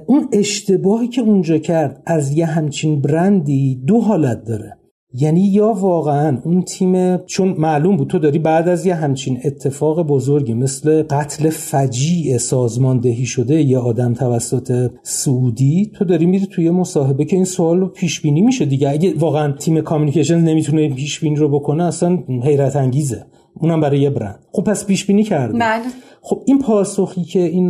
[0.06, 4.78] اون اشتباهی که اونجا کرد از یه همچین برندی دو حالت داره.
[5.18, 10.08] یعنی یا واقعا اون تیم چون معلوم بود تو داری بعد از یه همچین اتفاق
[10.08, 17.26] بزرگی مثل قتل فجیع سازماندهی شده یه آدم توسط سعودی تو داری میری توی مصاحبه
[17.26, 18.90] که این سوال رو پیش بینی میشه دیگه.
[18.90, 23.26] اگه واقعا تیم کامیکیشن نمی‌تونه پیش بینی رو بکنه اصلا حیرت انگیزه.
[23.62, 24.40] اونم برای یه برند.
[24.52, 25.84] خب پس پیش بینی کرده بله.
[26.22, 27.70] خب این پاسخی که این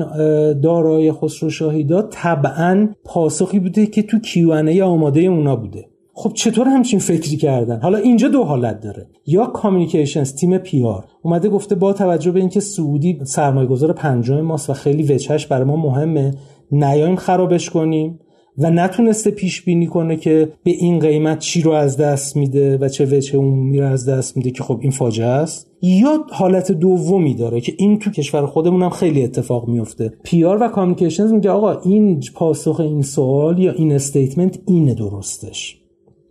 [0.61, 5.85] دارای خسروشاهی داد طبعا پاسخی بوده که تو Q&A آماده اونا بوده.
[6.13, 9.07] خب چطور همچین فکری کردن؟ حالا اینجا دو حالت داره.
[9.25, 14.69] یا communications تیم PR اومده گفته با توجه به اینکه سعودی سرمایه گذار پنجم ماست
[14.69, 16.33] و خیلی وجهش برای ما مهمه
[16.71, 18.19] نیایم خرابش کنیم.
[18.57, 22.89] و نتونسته پیش بینی کنه که به این قیمت چی رو از دست میده و
[22.89, 25.71] چه وجه‌ای اون ور از دست میده که خب این فاجعه است.
[25.81, 30.13] یا حالت دومی داره که این تو کشور خودمون هم خیلی اتفاق میفته.
[30.23, 35.81] PR و communications میگه آقا این پاسخ این سوال یا این statement اینه درستش.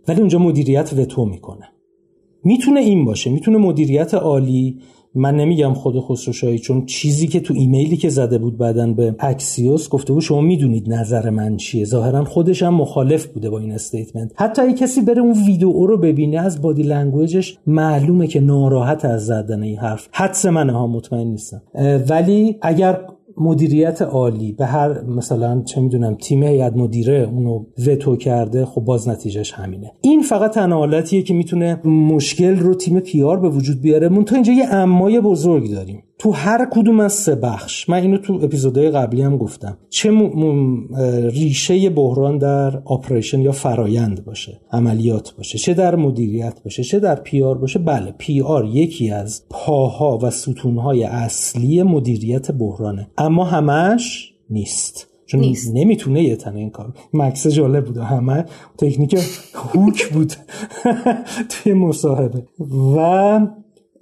[0.07, 1.69] ولی اونجا مدیریت وتو می‌کنه.
[2.43, 3.31] می‌تونه این باشه.
[3.31, 4.79] می‌تونه مدیریت عالی
[5.15, 9.89] من نمیگم خود خسروشاهی چون چیزی که تو ایمیلی که زده بود بعدا به اکسیوس
[9.89, 11.85] گفته بود شما می‌دونید نظر من چیه.
[11.85, 14.31] ظاهرا خودش هم مخالف بوده با این statement.
[14.35, 19.05] حتی اگه کسی بره اون ویدیو رو ببینه از body language ش معلومه که ناراحته
[19.05, 20.07] از زدن این حرف.
[20.11, 21.61] حدس منه ها مطمئن نیستم.
[22.09, 22.99] ولی اگر
[23.37, 29.09] مدیریت عالی به هر مثلا چه می‌دونم تیم هیئت مدیره اونو وتو کرده خب باز
[29.09, 29.91] نتیجهش همینه.
[30.01, 34.09] این فقط تنها حالتیه که می‌تونه مشکل رو تیم PR به وجود بیاره.
[34.09, 36.03] منتها اینجا یه اما ی بزرگ داریم.
[36.25, 40.11] تو هر کدوم از سه بخش من اینو تو اپیزودهای قبلی هم گفتم چه
[41.29, 47.15] ریشه بحران در آپریشن یا فرایند باشه عملیات باشه چه در مدیریت باشه چه در
[47.15, 53.07] پیار باشه بله پیار یکی از پاها و ستونهای اصلی مدیریت بحرانه.
[53.17, 55.07] اما همش نیست.
[55.25, 55.71] چون نیست.
[55.75, 58.45] نمی‌تونه یه تنه این کار مکس جالب بود همه
[58.77, 59.17] تکنیک
[59.53, 60.33] هوک بود
[61.49, 62.43] توی مصاحبه.
[62.95, 63.47] و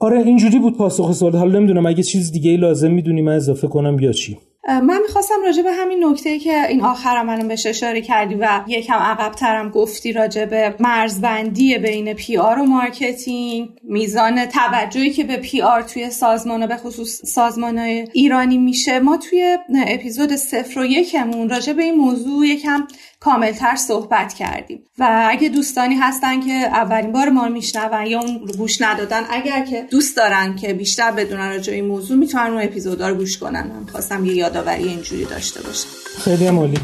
[0.04, 1.36] آره اینجوری بود پاسخ سوال.
[1.36, 4.38] حالا نمی‌دونم اگه چیز دیگه ای لازم می‌دونی من اضافه کنم یا چی؟
[4.68, 9.32] من می‌خواستم راجع به همین نکته که این آخرم بهش اشاره کردی و یکم عقب
[9.32, 16.10] ترم گفتی راجع به مرزبندی بین PR و marketing میزان توجهی که به PR توی
[16.10, 17.78] سازمان به خصوص سازمان
[18.14, 19.00] ایرانی میشه.
[19.00, 22.88] ما توی اپیزود صفر و یکمون راجع به این موضوع یکم
[23.24, 24.84] کاملتر صحبت کردیم.
[25.00, 29.66] و اگه دوستانی هستن که اولین بار ما رو میشنون یا اون گوش ندادن اگر
[29.66, 33.68] که دوست دارن که بیشتر بدونن راجع این موضوع می‌تونن اون اپیزودا رو گوش کنن.
[33.68, 35.88] من خواستم یه یادآوری اینجوری داشته باشم.
[36.24, 36.78] خیلی عالی.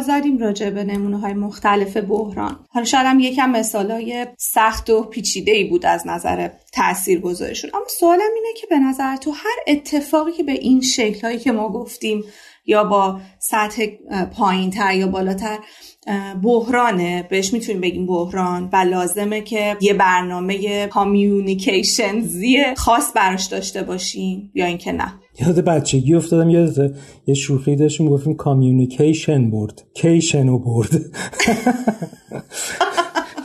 [0.00, 2.66] مثال زدیم راجع به نمونه های مختلف بحران.
[2.68, 7.70] حالا شاید هم یکم مثال های سخت و پیچیده ای بود از نظر تأثیر گذارشون
[7.74, 11.52] اما سوالم اینه که به نظر تو هر اتفاقی که به این شکل هایی که
[11.52, 12.24] ما گفتیم
[12.66, 13.86] یا با سطح
[14.36, 15.58] پایین تر یا بالاتر
[16.42, 17.26] بحرانه.
[17.30, 24.66] بهش می‌تونیم بگیم بحران و لازمه که یه برنامه کامیونیکیشنزی خاص براش داشته باشیم یا
[24.66, 25.12] اینکه نه.
[25.40, 26.96] یاد بچگی افتادم یاد
[27.26, 29.82] یه شوخی داشتیم گفتیم کامیونیکیشن برد.
[29.94, 30.90] کیشن و برد.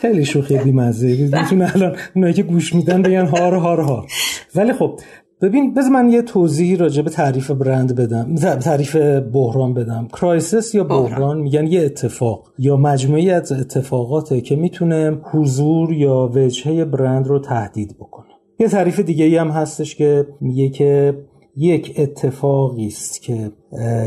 [0.02, 1.08] خیلی شوخی بیمزه.
[1.08, 4.08] می‌تونه الان اونایی که گوش میدن بگن هار هار هار.
[4.56, 5.00] ولی خب
[5.42, 8.96] ببین بذار من یه توضیحی راجع به تعریف برند بدم تعریف
[9.34, 10.08] بحران بدم.
[10.08, 16.86] کرایسیس یا بحران میگن یه اتفاق یا مجموعی از اتفاقاته که می‌تونه حضور یا وجهه
[16.86, 18.26] برند رو تهدید بکنه.
[18.60, 21.18] یه تعریف دیگه ای هم هستش که میگه که
[21.58, 23.52] یک اتفاقی است که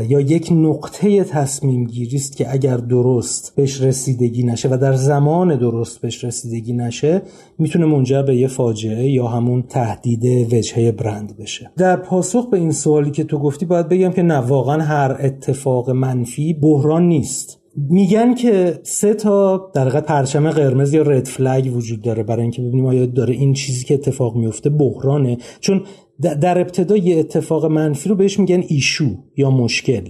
[0.09, 5.57] یا یک نقطه تصمیم گیری است که اگر درست بهش رسیدگی نشه و در زمان
[5.57, 7.21] درست بهش رسیدگی نشه
[7.57, 11.71] می‌تونه منجر به یه فاجعه یا همون تهدید وجهه برند بشه.
[11.77, 15.89] در پاسخ به این سوالی که تو گفتی باید بگم که نه واقعا هر اتفاق
[15.89, 17.59] منفی بحران نیست.
[17.89, 22.85] میگن که سه تا در پرچم قرمز یا red flag وجود داره برای اینکه ببینیم
[22.85, 25.37] آیا داره این چیزی که اتفاق میفته بحرانه.
[25.59, 25.81] چون
[26.21, 30.09] در ابتدا یه اتفاق منفی رو بهش میگن issue یا مشکل.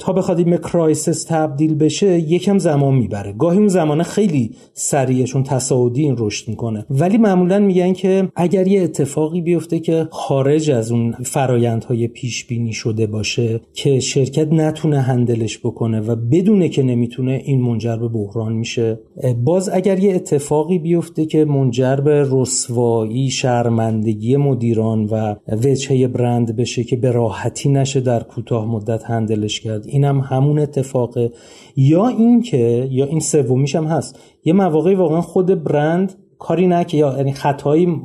[0.00, 3.32] تا بخواد این crisis تبدیل بشه یکم زمان می‌بره.
[3.32, 6.86] گاهی اون زمانه خیلی سریعشون تصاعدی این رشد می‌کنه.
[6.90, 12.72] ولی معمولا میگن که اگر یه اتفاقی بیفته که خارج از اون فرایندهای پیش بینی
[12.72, 18.08] شده باشه که شرکت نتونه handle ش بکنه و بدونه که نمی‌تونه این منجر به
[18.08, 19.00] بحران میشه.
[19.44, 26.84] باز اگر یه اتفاقی بیفته که منجر به رسوایی شرمندگی مدیران و وجهه برند بشه
[26.84, 31.30] که به راحتی نشه در کوتاه مدت handle ش کرد اینم همون اتفاقه.
[31.76, 34.18] یا اینکه یا این سومیش هم هست.
[34.44, 38.00] یه مواقعی واقعا خود برند کاری نکرده یا یعنی خطایی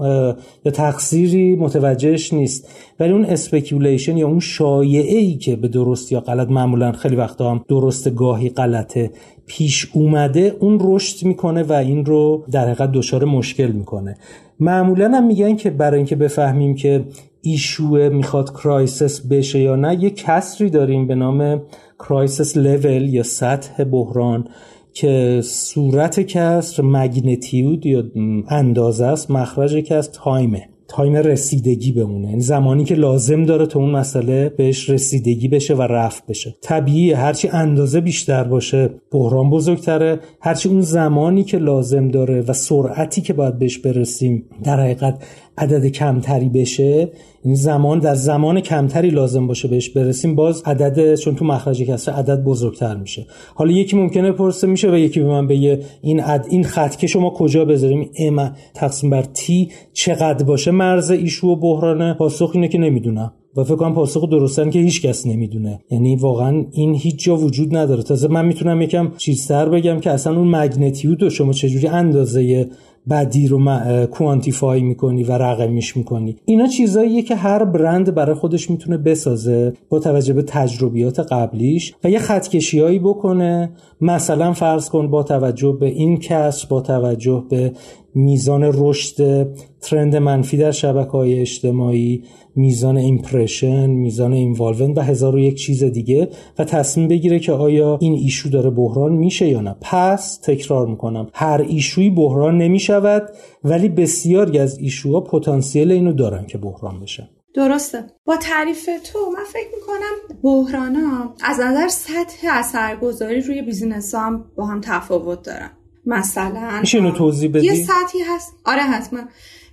[0.66, 2.70] یا تقصیری متوجهش نیست.
[3.00, 7.52] ولی اون speculation یا اون شایعه ای که به درست یا غلط معمولا خیلی وقتا
[7.52, 9.12] هم درست گاهی غلطه
[9.48, 14.18] پیش اومده اون رشد می‌کنه و این رو در حقیقت دچار مشکل می‌کنه.
[14.60, 17.06] معمولا هم میگن که برای اینکه بفهمیم که
[17.46, 21.62] issue ه می‌خواد crisis بشه یا نه یه کسری داریم به نام
[22.00, 24.48] crisis level یا سطح بحران
[24.94, 28.04] که صورت کسر magnitude یا
[28.50, 32.28] اندازه است مخرج کسر time ه time رسیدگیمونه.
[32.28, 36.56] این زمانی که لازم داره تو اون مسئله بهش رسیدگی بشه و رفع بشه.
[36.62, 43.22] طبیعی هرچی اندازه بیشتر باشه بحران بزرگتره هرچی اون زمانی که لازم داره و سرعتی
[43.22, 45.24] که باید بهش برسیم در حقیقت
[45.58, 47.10] عدد کمتری بشه
[47.44, 52.12] این زمان در زمان کمتری لازم باشه بهش برسیم باز عدد چون تو مخرج کسر
[52.12, 53.26] عدد بزرگتر میشه.
[53.56, 57.08] حالا یکی ممکنه پرسه میشه و یکی به من بگه این عد این خط که
[57.08, 62.68] شما کجا بذاریم؟ ام تقسیم بر تی چقدر باشه؟ مرز ایشو و بحرانه پاسخ اینه
[62.68, 63.34] که نمی‌دونم.
[63.58, 65.80] و فکر کنم پاسخ درستن که هیچ کس نمی‌دونه.
[65.92, 68.04] یعنی واقعا این هیچ جا وجود نداره.
[68.04, 72.70] تازه من می‌تونم یکم چیزتر بگم که اصلا اون مگنتیود رو شما چجوری اندازه
[73.10, 73.60] بدی رو
[74.06, 76.36] quantify می‌کنی و رقمیش می‌کنی.
[76.46, 82.10] اینا چیزاییه که هر برند برای خودش می‌تونه بسازه با توجه به تجربیات قبلیش و
[82.10, 83.70] یه خطکشیایی بکنه.
[84.02, 87.72] مثلا فرض کن با توجه به این کسر با توجه به
[88.16, 89.48] میزان رشد
[89.82, 92.24] trend منفی در شبکه های اجتماعی
[92.56, 97.98] میزان impression میزان involvement و هزار و یک چیز دیگه و تصمیم بگیره که آیا
[98.02, 99.76] این issue داره بحران میشه یا نه.
[99.82, 103.30] پس تکرار می‌کنم هر issue ی بحران نمی‌شود
[103.64, 107.28] ولی بسیاری از issue ها پتانسیل اینو دارن که بحران بشن.
[107.56, 108.04] درسته.
[108.26, 114.46] با تعریف تو من فکر می‌کنم بحران ها از نظر سطح اثرگذاری روی business هم
[114.58, 115.72] با هم تفاوت دارن.
[116.06, 116.80] مثلا.
[116.80, 118.54] میشه اینو توضیح بدی؟ یه سطحی هست.
[118.66, 119.20] آره حتما.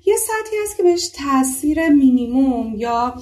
[0.07, 3.15] یه سطحی هست که بهش تاثیر مینیموم یا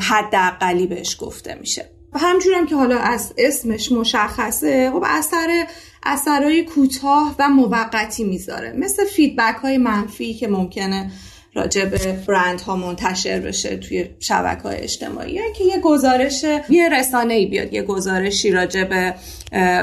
[0.00, 1.90] حداقلی بهش گفته میشه.
[2.12, 5.66] و همجورم که حالا از اسمش مشخصه خب اثر
[6.02, 8.72] اثرهای کوتاه و موقتی می‌ذاره.
[8.78, 11.10] مثل feedback های منفی که ممکنه
[11.56, 15.32] راجع به برند ها منتشر بشه توی شبکه های اجتماعی.
[15.32, 19.14] یعنی که یه گزارش یه رسانه ای بیاد یه گزارشی راجع به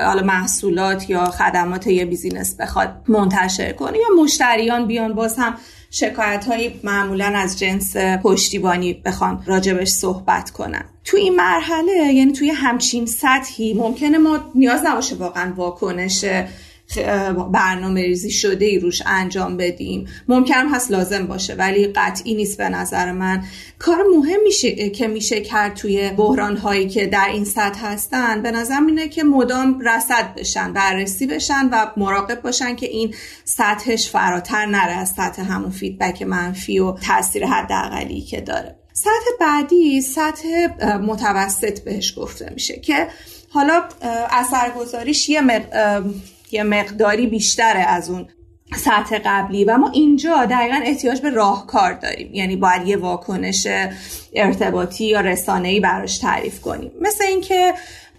[0.06, 3.98] حالا محصولات یا خدمات یه business بخواد منتشر کنه.
[3.98, 5.56] یا مشتریان بیان باز هم
[5.92, 10.86] شکایت های معمولا از جنس پشتیبانی بخوان راجبش صحبت کنن.
[11.06, 16.26] تو این مرحله یعنی توی همچین سطحی ممکنه ما نیاز نباشه واقعا واکنش
[17.52, 20.08] برنامه ریزی شده ای روش انجام بدیم.
[20.28, 23.44] ممکن هست لازم باشه ولی قطعی نیست به نظر من.
[23.80, 28.42] کار مهم میشه که میشه کرد توی بحران هایی که در این سطح هستن.
[28.42, 33.14] به نظر اینه که مدام رصد بشن بررسی بشن و مراقب باشن که این
[33.46, 38.76] سطحش فراتر نره از سطح همون فیدبک منفی و تاثیر حداقلی که داره.
[38.94, 43.08] سطح بعدی سطح متوسط بهش گفته میشه که
[43.50, 43.84] حالا
[44.32, 45.42] اثرگذاریش یه
[46.54, 48.28] یه مقداری بیشتره از اون
[48.76, 52.34] سطح قبلی و ما اینجا دقیقا احتیاج به راهکار داریم.
[52.34, 53.68] یعنی باید یه واکنش
[54.36, 56.92] ارتباطی یا رسانه‌ای براش تعریف کنیم.
[57.02, 57.74] مثل اینکه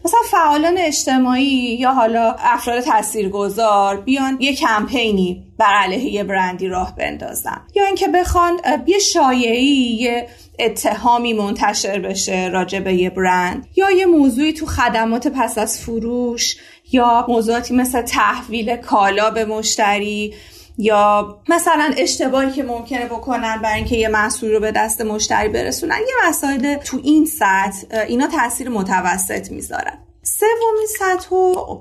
[0.04, 6.96] مثلا فعالان اجتماعی یا حالا افراد تاثیرگذار بیان یه کمپینی بر علیه یه برندی راه
[6.96, 7.60] بندازن.
[7.74, 10.26] یا اینکه بخوان یه شایعی یه
[10.58, 13.66] اتهامی منتشر بشه راجع به یه برند.
[13.76, 16.56] یا یه موضوعی تو خدمات پس از فروش
[16.94, 20.34] یا موضوعاتی مثل تحویل کالا به مشتری
[20.78, 25.98] یا مثلا اشتباهی که ممکنه بکنن برای اینکه یه محصول رو به دست مشتری برسونن.
[25.98, 29.98] یه مسائل تو این سطح اینا تاثیر متوسط می‌ذارن.
[30.24, 31.36] سومین سطح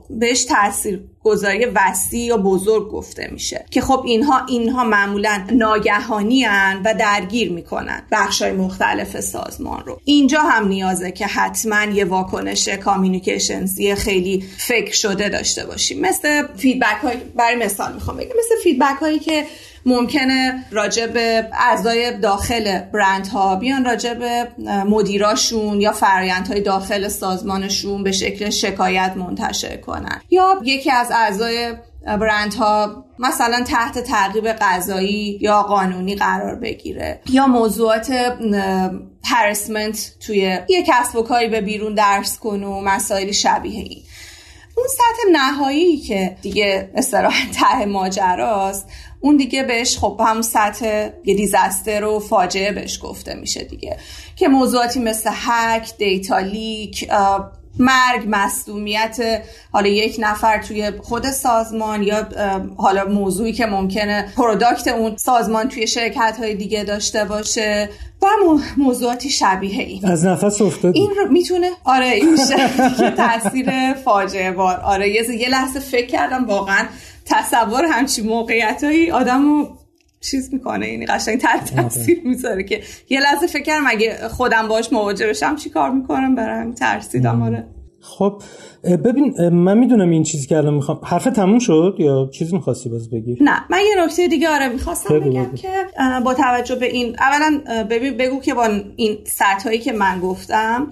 [0.10, 6.46] بهش تاثیر گذاری وسیع یا بزرگ گفته میشه که خب اینها اینها معمولا ناگهانی
[6.86, 10.00] و درگیر می‌کنن بخشای مختلف سازمان رو.
[10.06, 16.00] اینجا هم نیازه که حتما یه واکنش communications ی خیلی فکر شده داشته باشیم.
[16.02, 18.36] مثل feedback های برای مثال می‌خوام بگم.
[18.38, 19.46] مثل feedback هایی که
[19.86, 24.48] ممکنه راجع به اعضای داخل برند ها بیان راجع به
[24.86, 25.94] مدیراشون یا
[26.50, 30.22] های داخل سازمانشون به شکل شکایت منتشر کنن.
[30.30, 31.74] یا یکی از اعضای
[32.06, 37.20] برندها مثلا تحت تعقیب قضایی یا قانونی قرار بگیره.
[37.30, 38.14] یا موضوعات
[39.26, 44.02] هرسمنت توی یک کسب و کاری به بیرون درس کن و مسائل شبیه این.
[44.78, 48.88] اون سطح نهایی که دیگه استراحت ته ماجراست
[49.20, 53.98] اون دیگه بهش خب هم سطح یه دیزستر و فاجعه بهش گفته میشه دیگه.
[54.36, 57.10] که موضوعاتی مثل هک دیتا لیک
[57.80, 59.18] مرگ مصدومیت
[59.72, 62.28] حالا یک نفر توی خود سازمان یا
[62.78, 67.90] حالا موضوعی که ممکنه پروداکت اون سازمان توی شرکت های دیگه داشته باشه
[68.22, 68.26] و
[68.78, 70.06] موضوعاتی شبیه این.
[70.06, 74.80] از نفس افتاد این رو می‌تونه آره این میشه تاثیر فاجعه بار.
[74.80, 76.86] آره یه لحظه فکر کردم واقعا
[77.26, 79.78] تصور همچی موقعیت هایی آدم رو
[80.24, 80.90] چیز می‌کنه.
[80.90, 81.84] یعنی قشنگ تر آره.
[81.84, 86.36] تاثیر می‌ذاره که یه لحظه فکر کردم اگه خودم باش مواجه بشم چی کار می‌کنم؟
[86.38, 87.42] همین ترسیدم.
[87.42, 87.68] آره.
[88.02, 88.42] خب
[88.84, 91.00] ببین من می‌دونم این چیزی که الان می‌خوام.
[91.04, 95.20] حرف تموم شد یا چیزی می‌خواستی باز بگی؟ نه من یه نکته دیگه آره می‌خواستم
[95.20, 95.70] بگم که
[96.26, 100.88] با توجه به این اولا ببین بگو که با این سطح هایی که من گفتم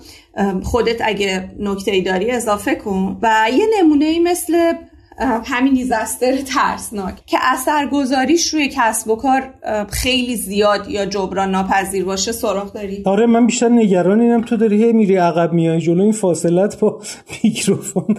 [0.63, 3.17] خودت اگه نکته ای داری اضافه کن.
[3.21, 4.73] و یه نمونه ای مثل
[5.21, 9.41] همین دیزاستر ترسناک که اثرگذاریش روی کسب و کار
[9.89, 12.31] خیلی زیاد یا جبران ناپذیر باشه.
[12.31, 14.41] سراغ داری؟ آره من بیشتر نگران اینم.
[14.41, 17.01] تو داری هی میری عقب میای جلو این فاصلت با
[17.43, 18.15] میکروفون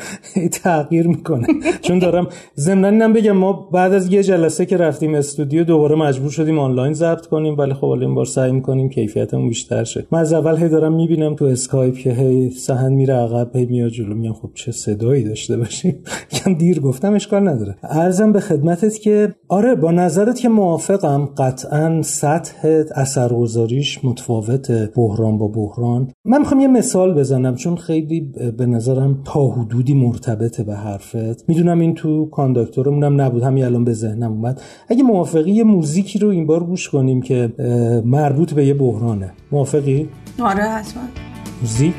[0.52, 1.46] تغییر می‌کنه.
[1.82, 6.30] چون دارم ضمن اینم بگم ما بعد از یه جلسه که رفتیم استودیو دوباره مجبور
[6.30, 7.58] شدیم آنلاین ضبط کنیم.
[7.58, 10.06] ولی خب این بار سعی می‌کنیم کیفیتمون بیشتر شه.
[10.10, 13.90] من از اول هی دارم می‌بینم تو اسکایپ که هی سهند میره عقب هی میاد
[13.90, 14.14] جلو.
[14.14, 16.04] میام خب چه صدایی داشته باشیم؟
[16.36, 17.76] کم دیر گفتم اشکال نداره.
[17.82, 25.48] عرضم به خدمتت که آره با نظرت که موافقم قطعا سطح اثرگذاریش متفاوت بحران با
[25.48, 26.08] بحران.
[26.24, 31.48] من می‌خوام یه مثال بزنم چون خیلی به نظرم تا حدودی مرتبطه به حرفت.
[31.48, 34.60] می‌دونم این تو کانداکتورمونم نبود همین الان به ذهنم اومد.
[34.88, 37.52] اگه موافقی یه موزیکی رو این بار گوش کنیم که
[38.04, 39.32] مربوط به یه بحرانه.
[39.52, 40.08] موافقی؟
[40.42, 41.02] آره حتما.
[41.62, 41.94] موزیک؟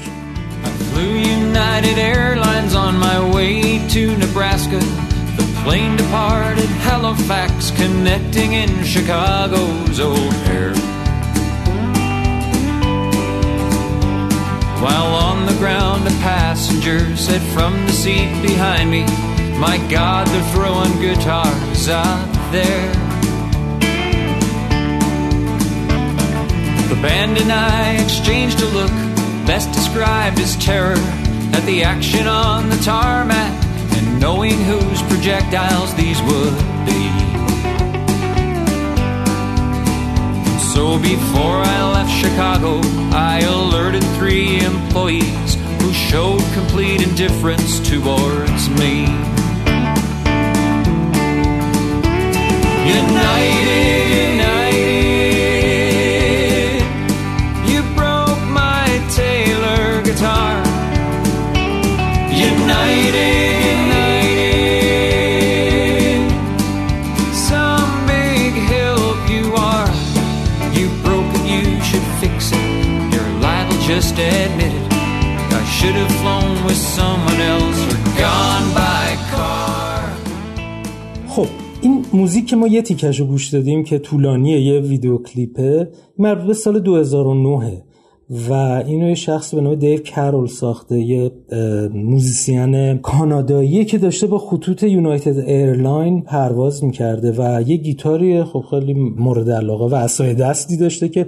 [1.54, 4.80] United Airlines on my way to Nebraska.
[4.80, 10.74] The plane departed Halifax, connecting in Chicago's O'Hare.
[14.82, 19.04] While on the ground, a passenger said from the seat behind me,
[19.60, 22.94] My God, they're throwing guitars out there.
[26.90, 28.92] The band and I exchanged a look
[29.46, 30.98] best described as terror
[31.54, 33.54] at the action on the tarmac
[33.96, 37.04] and knowing whose projectiles these would be.
[40.74, 42.82] So before I left Chicago,
[43.14, 49.06] I alerted three employees who showed complete indifference towards me.
[52.86, 54.53] United, united,
[81.28, 81.48] خب
[81.82, 85.92] این موزیک که ما یه تیکش رو گوش دادیم که طولانیه یه ویدیو کلیپه.
[86.18, 87.84] مربوط به سال 2009
[88.50, 88.54] و
[88.88, 91.32] اینو یه شخص به نام دیو کرول ساخته یه
[91.94, 98.94] musician کانادایی که داشته با خطوط United Airlines پرواز می‌کرده و یه گیتاری خب خیلی
[98.94, 101.28] مورد علاقه و اسای دستی داشته که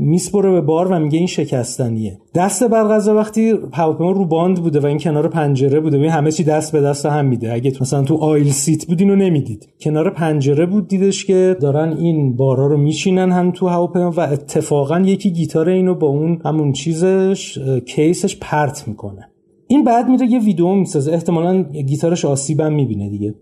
[0.00, 2.18] میسپره به بار و میگه این شکستنیه.
[2.34, 6.32] دست بر قضا وقتی هواپیما رو باند بوده و این کنار پنجره بوده و همه
[6.32, 7.52] چی دست به دست هم میده.
[7.52, 9.68] اگه مثلا تو aisle seat بود اینو نمی‌دید.
[9.80, 15.00] کنار پنجره بود دیدش که دارن این بارا رو میچینن هم تو هواپیما و اتفاقا
[15.00, 19.28] یکی گیتار اینو با اون همون چیزش case ش پرت می‌کنه.
[19.66, 21.12] این بعد میره یه ویدیو می‌سازه.
[21.12, 23.34] احتمالا گیتارش آسیبم می‌بینه دیگه.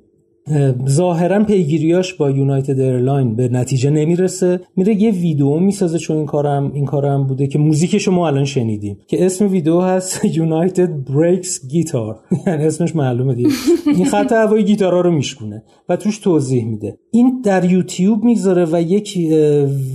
[0.88, 4.61] ظاهرا پیگیریاش با United Airlines به نتیجه نمی‌رسه.
[4.76, 8.99] میره یه ویدیو می‌سازه چون این کارم این کارم بوده که موزیکشو ما الان شنیدیم.
[9.07, 13.51] که اسم ویدیو هست United Breaks Guitars یعنی اسمش معلومه دیگه.
[13.96, 16.99] این خط هوایی گیتارا رو میشکونه و توش توضیح میده.
[17.11, 19.18] این در یوتیوب می‌ذاره و یک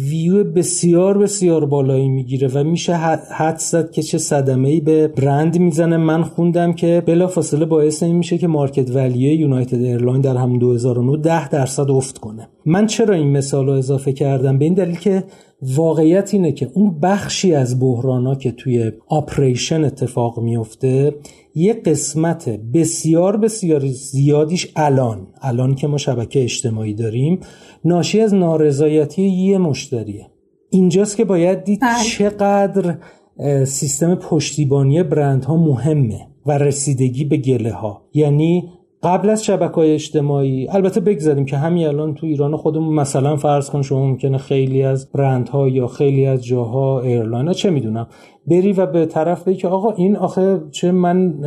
[0.09, 2.93] ویو بسیار بسیار بالایی می‌گیره و میشه
[3.37, 5.97] حدس زد که چه صدمه ای به برند می‌زنه.
[5.97, 11.17] من خوندم که بلافاصله باعث این میشه که market value United Airline در همون 2009
[11.17, 12.49] 10 درصد افت کنه.
[12.65, 15.23] من چرا این مثال رو اضافه کردم؟ به این دلیل که
[15.61, 21.15] واقعیت اینه که اون بخشی از بحرانا که توی operation اتفاق میفته
[21.55, 25.27] یه قسمت بسیار بسیار زیادیش الان.
[25.41, 27.39] الان که ما شبکه اجتماعی داریم
[27.85, 30.27] ناشی از نارضایتی یه مشتریه.
[30.69, 32.97] اینجاست که باید دید چقدر
[33.65, 38.69] سیستم پشتیبانی برندها مهمه و رسیدگی به گله ها یعنی
[39.03, 43.69] قبل از شبکه های اجتماعی البته بگذاریم که همین الان تو ایران خودمون مثلا فرض
[43.69, 48.07] کن شما ممکنه خیلی از برندها یا خیلی از جاها ایرلاین ها چه می‌دونم
[48.47, 51.39] بری و به طرف بگی که آقا این آخه چه من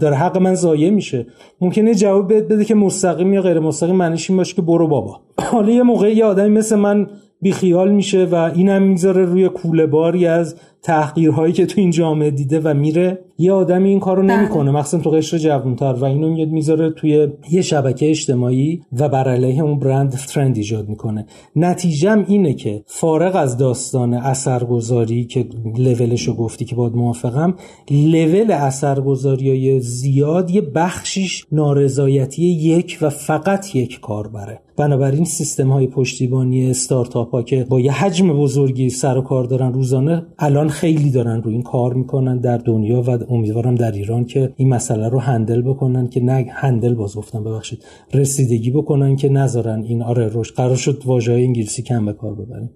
[0.00, 1.26] داره حق من ضایع میشه.
[1.60, 5.20] ممکنه جواب بده که مستقیم یا غیر مستقیم معنیش این باشه که برو بابا.
[5.52, 7.06] حالا یه موقع یه آدمی مثل من
[7.46, 12.60] بیخیال میشه و اینم می‌ذاره روی کوله باری از تحقیرهایی که تو این جامعه دیده
[12.60, 13.18] و میره.
[13.38, 14.36] یه آدمی این کارو بله.
[14.36, 14.70] نمی‌کنه.
[14.70, 15.92] مخصوصا تو قشر جوانتر.
[15.92, 20.88] و اینو میاد می‌ذاره توی یه شبکه اجتماعی و بر علیه اون برند ترند ایجاد
[20.88, 21.26] می‌کنه.
[21.56, 25.46] نتیجم اینه که فارغ از داستان اثرگذاری که
[25.78, 27.54] لولشو گفتی که باید موافقم
[27.90, 34.65] لول اثرگذاری های زیاد یه بخشیش نارضایتی یک و فقط یک کاربره.
[34.76, 39.72] بنابراین سیستم های پشتیبانی استارتاپ ها که با یه حجم بزرگی سر و کار دارن
[39.72, 44.52] روزانه الان خیلی دارن روی این کار می‌کنن در دنیا و امیدوارم در ایران که
[44.56, 49.82] این مسئله رو هندل بکنن که نه هندل باز گفتم ببخشید رسیدگی بکنن که نذارن
[49.82, 52.70] این آره روش قرار شد واژه انگلیسی کم به کار ببریم.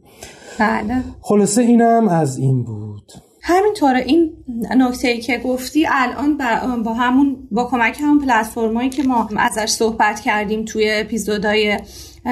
[0.58, 1.02] بله.
[1.20, 3.29] خلاصه اینم از این بود.
[3.50, 4.00] همینطوره.
[4.00, 4.32] این
[4.76, 6.38] نکته ای که گفتی الان
[6.82, 11.78] با, همون با کمک همون پلتفرمایی که ما ازش صحبت کردیم توی اپیزودای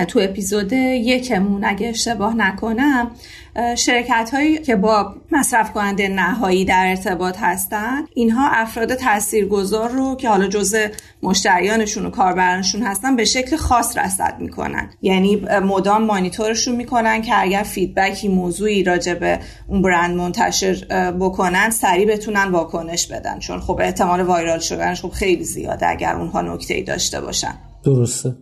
[0.09, 3.11] تو اپیزود یکمون اگه اشتباه نکنم
[3.77, 10.29] شرکت هایی که با مصرف کننده نهایی در ارتباط هستن اینها افراد تاثیرگذار رو که
[10.29, 10.87] حالا جزء
[11.23, 14.91] مشتریانشون و کاربرانشون هستن به شکل خاص رصد می‌کنن.
[15.03, 19.39] یعنی مدام مانیتورشون می‌کنن که اگر فیدبکی موضوعی راجع به
[19.69, 20.75] اون برند منتشر
[21.21, 23.39] بکنن سریع بتونن واکنش بدن.
[23.39, 27.55] چون خب احتمال وایرال شدنش خب خیلی زیاده اگر اونها نکته ای داشته باشن.
[27.85, 28.35] درسته.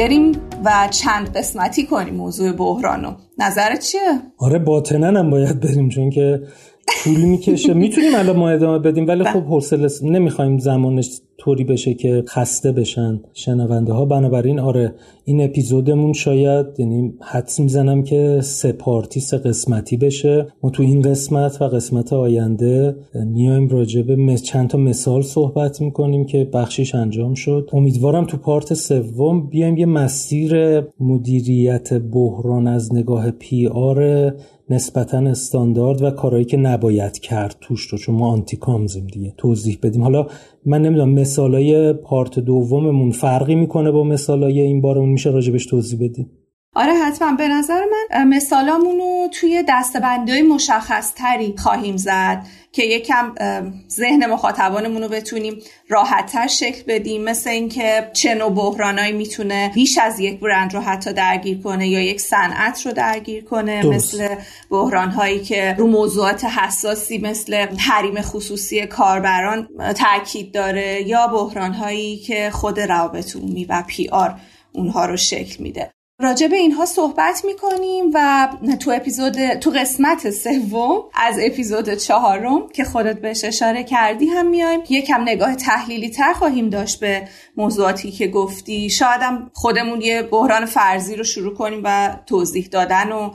[0.00, 0.32] بریم
[0.64, 4.00] و چند قسمتی کنیم موضوع بحرانو نظرت چیه؟
[4.38, 6.42] آره باطنن هم باید بریم چون که
[7.04, 7.74] طول می‌کشه.
[7.74, 13.20] می‌تونیم الان ما ادامه بدیم ولی خب حوصله نمی‌خوایم زمانش طوری بشه که خسته بشن
[13.34, 14.04] شنونده ها.
[14.04, 20.46] بنابراین آره این اپیزودمون شاید یعنی حدس می‌زنم که سه پارتی سه قسمتی بشه.
[20.62, 26.24] ما تو این قسمت و قسمت آینده میایم راجع به چند تا مثال صحبت می‌کنیم
[26.24, 27.70] که بخشیش انجام شد.
[27.72, 34.32] امیدوارم تو پارت سوم بیایم یه مسیر مدیریت بحران از نگاه پی آر
[34.70, 39.34] نسبتا استاندارد و کارهایی که نباید کرد توش رو چون ما آنتی کامزیم دیگه.
[39.36, 40.02] توضیح بدیم.
[40.02, 40.26] حالا
[40.66, 46.30] من نمی‌دونم مثالای پارت دوممون فرقی می‌کنه با مثالای این بارمون؟ میشه راجبش توضیح بدیم
[46.74, 47.32] آره حتما.
[47.32, 53.34] به نظر من مثالامون رو توی دستبندی مشخص تری خواهیم زد که یکم
[53.90, 55.58] ذهن مخاطبانمون رو بتونیم
[55.88, 57.24] راحتتر شکل بدیم.
[57.24, 62.00] مثل اینکه چه نوع بحرانایی می‌تونه بیش از یک برند رو حتی درگیر کنه یا
[62.00, 63.82] یک صنعت رو درگیر کنه.
[63.82, 64.14] درست.
[64.14, 64.34] مثل
[64.70, 72.16] بحران هایی که رو موضوعات حساسی مثل حریم خصوصی کاربران تاکید داره یا بحران هایی
[72.16, 74.34] که خود روابط عمومی و پی آر
[74.72, 75.90] اونها رو شکل میده.
[76.22, 78.48] راجع به اینها صحبت می‌کنیم و
[78.80, 84.80] تو اپیزود تو قسمت سوم از اپیزود چهارم که خودت بهش اشاره کردی هم میایم.
[84.88, 88.90] یکم نگاه تحلیلی تر خواهیم داشت به موضوعاتی که گفتی.
[88.90, 93.30] شاید هم خودمون یه بحران فرضی رو شروع کنیم و توضیح دادن و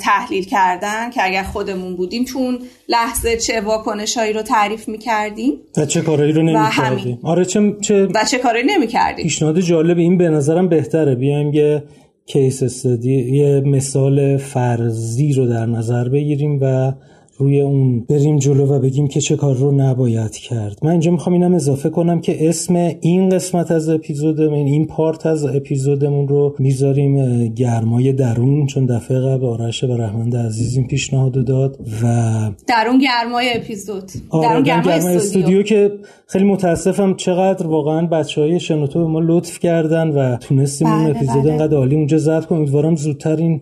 [0.00, 2.58] تحلیل کردن که اگر خودمون بودیم تو
[2.88, 7.18] لحظه چه واکنشهایی رو تعریف می‌کردیم و چه کارایی رو نمی‌کردیم.
[7.22, 9.22] آره چه, چه و چه کارایی نمی‌کردیم.
[9.22, 11.14] پیشنهاد جالب این به نظرم بهتره.
[11.14, 11.82] بیایم یه
[12.26, 16.92] کیس استادی یه مثال فرضی رو در نظر بگیریم و
[17.38, 21.32] روی اون بریم جلو و بگیم که چه کار رو نباید کرد من اینجا می‌خوام
[21.32, 27.46] اینم اضافه کنم که اسم این قسمت از اپیزودمون این پارت از اپیزودمون رو می‌ذاریم
[27.54, 33.50] گرمای درون چون دفعه قبل آرش و رحمند عزیز این پیشنهاد داد و درون گرمای
[33.56, 35.18] اپیزود آره درون گرمای, گرمای استودیو.
[35.18, 35.92] استودیو که
[36.26, 41.16] خیلی متاسفم چقدر واقعا بچه های شنوتو به ما لطف کردن و تونستیم اون بله،
[41.16, 41.52] اپیزود بله.
[41.52, 43.60] انقدر عالی اونجا ضبط کنیم امیدوارم زودتر این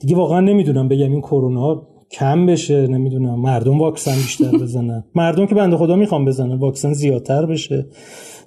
[0.00, 3.40] دیگه واقعا نمی‌دونم بگم این کرونا کم بشه نمی‌دونم.
[3.40, 5.04] مردم واکسن بیشتر بزنن.
[5.14, 7.86] مردم که بنده خدا می‌خوام بزنن واکسن زیادتر بشه.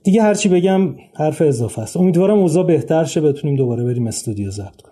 [0.04, 1.98] دیگه هرچی بگم حرف اضافه است.
[1.98, 4.91] امیدوارم اوضاع بهتر شه بتونیم دوباره بریم استودیو ضبط کنیم.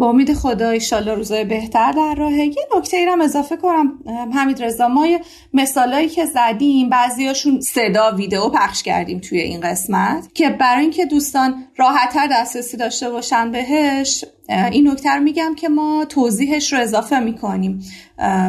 [0.00, 2.46] با امید خدا ایشالله روزای بهتر در راهه.
[2.46, 3.98] یه نکته ای هم اضافه کنم
[4.34, 5.06] حمید رضا ما
[5.54, 11.54] مثالایی که زدیم بعضیاشون صدا ویدیو پخش کردیم توی این قسمت که برای اینکه دوستان
[11.76, 17.80] راحتتر دسترسی داشته باشن بهش این نکته رو میگم که ما توضیحش رو اضافه می‌کنیم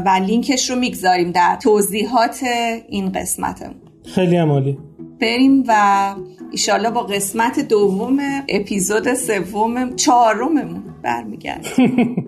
[0.06, 2.44] و لینکش رو می‌گذاریم در توضیحات
[2.90, 3.76] این قسمتمون
[4.06, 4.78] خیلی عمالی.
[5.22, 6.16] بریم و
[6.52, 8.18] ایشالله با قسمت دوم
[8.50, 12.26] اپیزود سوم چهارممون برمیگردیم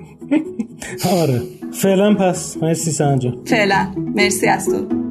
[1.22, 1.42] آره.
[1.74, 2.58] فعلا پس.
[2.58, 3.88] مرسی سنجا فعلا.
[3.98, 5.03] مرسی از تو.